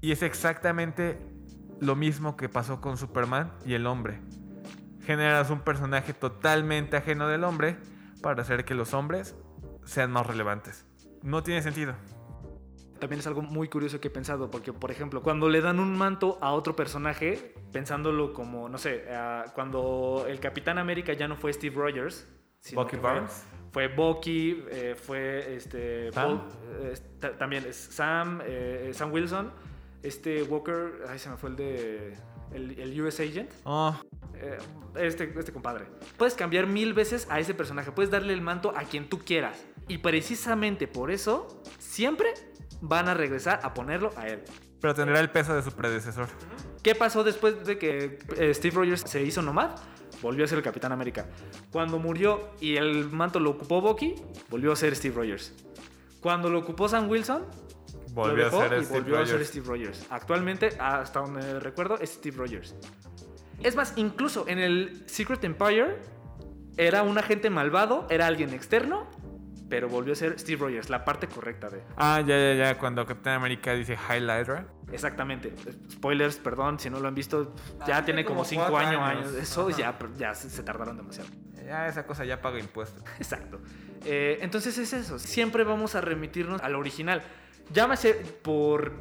Y 0.00 0.12
es 0.12 0.22
exactamente 0.22 1.18
lo 1.80 1.96
mismo 1.96 2.34
que 2.36 2.48
pasó 2.48 2.80
con 2.80 2.96
Superman 2.96 3.52
y 3.66 3.74
el 3.74 3.86
hombre. 3.86 4.20
Generas 5.02 5.50
un 5.50 5.60
personaje 5.60 6.14
totalmente 6.14 6.96
ajeno 6.96 7.28
del 7.28 7.44
hombre 7.44 7.76
para 8.22 8.42
hacer 8.42 8.64
que 8.64 8.74
los 8.74 8.94
hombres 8.94 9.36
sean 9.84 10.10
más 10.10 10.26
relevantes. 10.26 10.86
No 11.22 11.42
tiene 11.42 11.62
sentido. 11.62 11.94
También 12.98 13.20
es 13.20 13.26
algo 13.28 13.42
muy 13.42 13.68
curioso 13.68 14.00
que 14.00 14.08
he 14.08 14.10
pensado, 14.10 14.50
porque, 14.50 14.72
por 14.72 14.90
ejemplo, 14.90 15.22
cuando 15.22 15.48
le 15.48 15.60
dan 15.60 15.78
un 15.78 15.96
manto 15.96 16.36
a 16.40 16.52
otro 16.52 16.74
personaje, 16.74 17.54
pensándolo 17.72 18.32
como, 18.32 18.68
no 18.68 18.76
sé, 18.76 19.04
cuando 19.54 20.24
el 20.28 20.40
Capitán 20.40 20.78
América 20.78 21.12
ya 21.12 21.28
no 21.28 21.36
fue 21.36 21.52
Steve 21.52 21.76
Rogers, 21.76 22.26
sino 22.60 22.82
Bucky 22.82 22.96
fue- 22.96 23.02
Barnes. 23.10 23.44
Fue 23.70 23.86
Bucky, 23.88 24.64
eh, 24.70 24.96
fue 25.00 25.54
este, 25.54 26.10
Sam. 26.10 26.38
Paul, 26.38 26.48
eh, 26.80 26.94
ta- 27.20 27.36
también 27.38 27.66
es 27.66 27.76
Sam, 27.76 28.40
eh, 28.44 28.90
Sam 28.94 29.12
Wilson, 29.12 29.52
este 30.02 30.42
Walker, 30.42 31.04
ay, 31.08 31.18
se 31.20 31.28
me 31.30 31.36
fue 31.36 31.50
el 31.50 31.56
de, 31.56 32.14
el, 32.52 32.78
el 32.78 33.00
US 33.02 33.20
Agent. 33.20 33.50
Oh, 33.64 33.94
Eh, 34.40 34.56
este, 34.96 35.32
este 35.36 35.52
compadre. 35.52 35.86
Puedes 36.16 36.34
cambiar 36.34 36.66
mil 36.66 36.94
veces 36.94 37.26
a 37.30 37.40
ese 37.40 37.54
personaje. 37.54 37.90
Puedes 37.90 38.10
darle 38.10 38.32
el 38.32 38.40
manto 38.40 38.72
a 38.76 38.82
quien 38.84 39.08
tú 39.08 39.18
quieras. 39.18 39.58
Y 39.88 39.98
precisamente 39.98 40.86
por 40.86 41.10
eso, 41.10 41.62
siempre 41.78 42.34
van 42.80 43.08
a 43.08 43.14
regresar 43.14 43.58
a 43.64 43.74
ponerlo 43.74 44.12
a 44.16 44.28
él. 44.28 44.42
pero 44.80 44.94
tendrá 44.94 45.18
el 45.18 45.30
peso 45.30 45.54
de 45.56 45.62
su 45.62 45.72
predecesor. 45.72 46.28
¿Qué 46.82 46.94
pasó 46.94 47.24
después 47.24 47.64
de 47.66 47.78
que 47.78 48.18
eh, 48.36 48.54
Steve 48.54 48.76
Rogers 48.76 49.00
se 49.02 49.22
hizo 49.22 49.42
nomad? 49.42 49.70
Volvió 50.22 50.44
a 50.44 50.48
ser 50.48 50.58
el 50.58 50.64
Capitán 50.64 50.92
América. 50.92 51.26
Cuando 51.72 51.98
murió 51.98 52.50
y 52.60 52.76
el 52.76 53.08
manto 53.10 53.40
lo 53.40 53.50
ocupó 53.50 53.80
Bucky, 53.80 54.14
volvió 54.50 54.70
a 54.72 54.76
ser 54.76 54.94
Steve 54.94 55.14
Rogers. 55.16 55.52
Cuando 56.20 56.48
lo 56.50 56.58
ocupó 56.60 56.88
Sam 56.88 57.08
Wilson, 57.10 57.44
Volvió 58.22 58.48
lo 58.50 58.60
a 58.62 58.68
ser 58.68 58.78
y 58.80 58.84
Steve 58.84 59.00
volvió 59.00 59.18
a 59.18 59.24
ser 59.26 59.32
Rogers. 59.34 59.48
Steve 59.50 59.66
Rogers. 59.66 60.06
Actualmente, 60.10 60.70
hasta 60.78 61.20
donde 61.20 61.60
recuerdo, 61.60 61.98
es 61.98 62.10
Steve 62.10 62.36
Rogers. 62.36 62.74
Es 63.62 63.74
más, 63.76 63.92
incluso 63.96 64.46
en 64.48 64.58
el 64.58 65.02
Secret 65.06 65.42
Empire 65.44 65.98
era 66.76 67.02
un 67.02 67.18
agente 67.18 67.50
malvado, 67.50 68.06
era 68.08 68.26
alguien 68.26 68.54
externo, 68.54 69.08
pero 69.68 69.88
volvió 69.88 70.12
a 70.12 70.16
ser 70.16 70.38
Steve 70.38 70.60
Rogers, 70.60 70.88
la 70.90 71.04
parte 71.04 71.26
correcta 71.26 71.68
de. 71.68 71.82
Ah, 71.96 72.20
ya, 72.20 72.38
ya, 72.38 72.54
ya. 72.54 72.78
Cuando 72.78 73.04
Capitán 73.04 73.34
América 73.34 73.74
dice 73.74 73.96
Highlighter. 74.08 74.66
Exactamente. 74.92 75.52
Spoilers, 75.90 76.36
perdón, 76.36 76.78
si 76.78 76.88
no 76.88 77.00
lo 77.00 77.08
han 77.08 77.14
visto, 77.14 77.54
ya 77.86 77.98
Ah, 77.98 78.04
tiene 78.04 78.22
tiene 78.22 78.24
como 78.24 78.36
como 78.38 78.44
5 78.48 78.66
cuatro 78.70 78.88
años, 78.88 79.02
años. 79.28 79.34
Eso 79.34 79.68
Ajá. 79.68 79.76
ya, 79.76 79.98
ya 80.16 80.34
se, 80.34 80.48
se 80.50 80.62
tardaron 80.62 80.96
demasiado. 80.96 81.28
Ya 81.66 81.86
esa 81.86 82.06
cosa 82.06 82.24
ya 82.24 82.40
paga 82.40 82.58
impuestos. 82.58 83.02
Exacto. 83.18 83.60
Eh, 84.06 84.38
entonces 84.40 84.78
es 84.78 84.92
eso. 84.94 85.18
Siempre 85.18 85.64
vamos 85.64 85.94
a 85.94 86.00
remitirnos 86.00 86.62
al 86.62 86.74
original. 86.76 87.22
Llámese 87.72 88.14
por, 88.14 88.92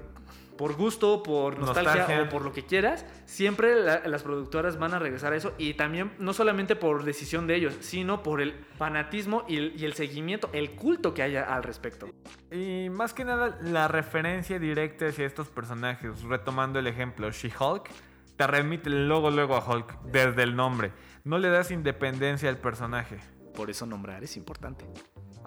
por 0.57 0.73
gusto, 0.75 1.21
por 1.23 1.57
nostalgia, 1.59 1.95
Nostalgia. 1.95 2.23
o 2.23 2.29
por 2.29 2.41
lo 2.43 2.51
que 2.53 2.65
quieras. 2.65 3.05
Siempre 3.25 3.75
la- 3.75 4.01
las 4.07 4.23
productoras 4.23 4.77
van 4.79 4.93
a 4.93 4.99
regresar 4.99 5.33
a 5.33 5.35
eso. 5.35 5.53
Y 5.57 5.73
también, 5.75 6.11
no 6.19 6.33
solamente 6.33 6.75
por 6.75 7.03
decisión 7.03 7.47
de 7.47 7.55
ellos, 7.55 7.75
sino 7.81 8.23
por 8.23 8.41
el 8.41 8.53
fanatismo 8.77 9.45
y 9.47 9.57
el, 9.57 9.73
y 9.79 9.85
el 9.85 9.93
seguimiento, 9.93 10.49
el 10.53 10.71
culto 10.71 11.13
que 11.13 11.21
haya 11.23 11.43
al 11.43 11.63
respecto. 11.63 12.09
Y 12.51 12.89
más 12.89 13.13
que 13.13 13.23
nada, 13.25 13.57
la 13.61 13.87
referencia 13.87 14.57
directa 14.59 15.07
hacia 15.07 15.25
estos 15.25 15.47
personajes, 15.49 16.21
retomando 16.23 16.79
el 16.79 16.87
ejemplo, 16.87 17.29
She-Hulk, 17.31 17.89
te 18.35 18.45
remite 18.47 18.89
luego, 18.89 19.31
luego 19.31 19.55
a 19.55 19.65
Hulk, 19.67 20.01
desde 20.03 20.43
el 20.43 20.55
nombre. 20.55 20.91
No 21.23 21.39
le 21.39 21.49
das 21.49 21.71
independencia 21.71 22.49
al 22.49 22.57
personaje. 22.57 23.17
Por 23.55 23.69
eso 23.71 23.85
nombrar 23.87 24.23
es 24.23 24.37
importante. 24.37 24.85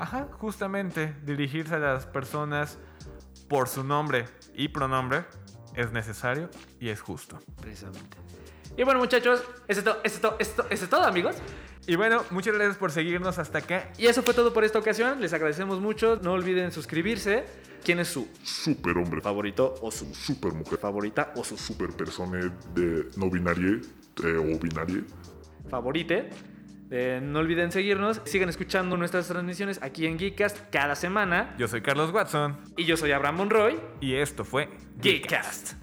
Ajá, 0.01 0.29
justamente, 0.39 1.15
dirigirse 1.25 1.75
a 1.75 1.79
las 1.79 2.07
personas 2.07 2.79
por 3.51 3.69
su 3.69 3.85
nombre 3.85 4.25
y 4.55 4.69
pronombre 4.69 5.25
es 5.75 5.93
necesario 5.93 6.49
y 6.81 6.89
es 6.89 7.03
justo. 7.03 7.39
Precisamente. 7.61 8.17
Y 8.79 8.83
bueno, 8.85 8.99
muchachos, 8.99 9.45
eso 9.69 9.81
es 9.81 9.85
todo, 9.85 10.01
eso 10.03 10.15
es 10.15 10.21
todo, 10.23 10.67
eso 10.71 10.85
es 10.85 10.91
todo, 10.91 11.05
amigos. 11.05 11.37
Y 11.87 11.97
bueno, 11.97 12.23
muchas 12.31 12.55
gracias 12.55 12.79
por 12.79 12.93
seguirnos 12.93 13.39
hasta 13.39 13.59
acá. 13.59 13.91
Y 13.99 14.07
eso 14.07 14.23
fue 14.23 14.33
todo 14.33 14.55
por 14.55 14.65
esta 14.65 14.79
ocasión. 14.79 15.21
Les 15.21 15.35
agradecemos 15.35 15.81
mucho. 15.81 16.19
No 16.23 16.33
olviden 16.33 16.73
suscribirse. 16.73 17.45
¿Quién 17.85 17.99
es 17.99 18.09
su 18.09 18.27
Superhombre. 18.43 19.21
favorito 19.21 19.75
o 19.83 19.91
su 19.91 20.15
Supermujer. 20.15 20.79
favorita 20.79 21.33
o 21.37 21.45
su 21.45 21.59
Super 21.59 21.91
persona 21.91 22.39
de 22.75 23.09
no 23.17 23.29
binarie 23.29 23.81
eh, 24.25 24.37
o 24.37 24.59
binarie. 24.59 25.05
favorite? 25.69 26.31
Eh, 26.93 27.21
no 27.23 27.39
olviden 27.39 27.71
seguirnos, 27.71 28.21
sigan 28.25 28.49
escuchando 28.49 28.97
nuestras 28.97 29.29
transmisiones 29.29 29.81
aquí 29.83 30.07
en 30.07 30.19
Geekcast 30.19 30.71
cada 30.71 30.97
semana. 30.97 31.55
Yo 31.57 31.69
soy 31.69 31.83
Carlos 31.83 32.11
Watson 32.11 32.59
Y 32.77 32.85
yo 32.85 32.97
soy 32.97 33.13
Abraham 33.13 33.37
Monroy. 33.37 33.81
y 34.01 34.15
esto 34.17 34.45
fue 34.45 34.69
Geekcast. 35.01 35.75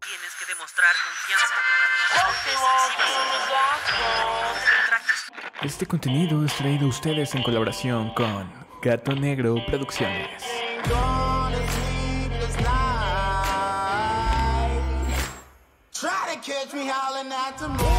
Tienes 0.00 0.34
que 0.38 0.44
demostrar 0.52 0.94
confianza. 1.04 1.54
Este 5.62 5.86
contenido 5.86 6.44
es 6.44 6.54
traído 6.54 6.86
a 6.86 6.88
ustedes 6.88 7.34
en 7.34 7.42
colaboración 7.42 8.12
con 8.14 8.52
Gato 8.82 9.14
Negro 9.14 9.56
Producciones. 9.66 10.42
got 17.44 17.58
to 17.58 17.68
move. 17.68 17.93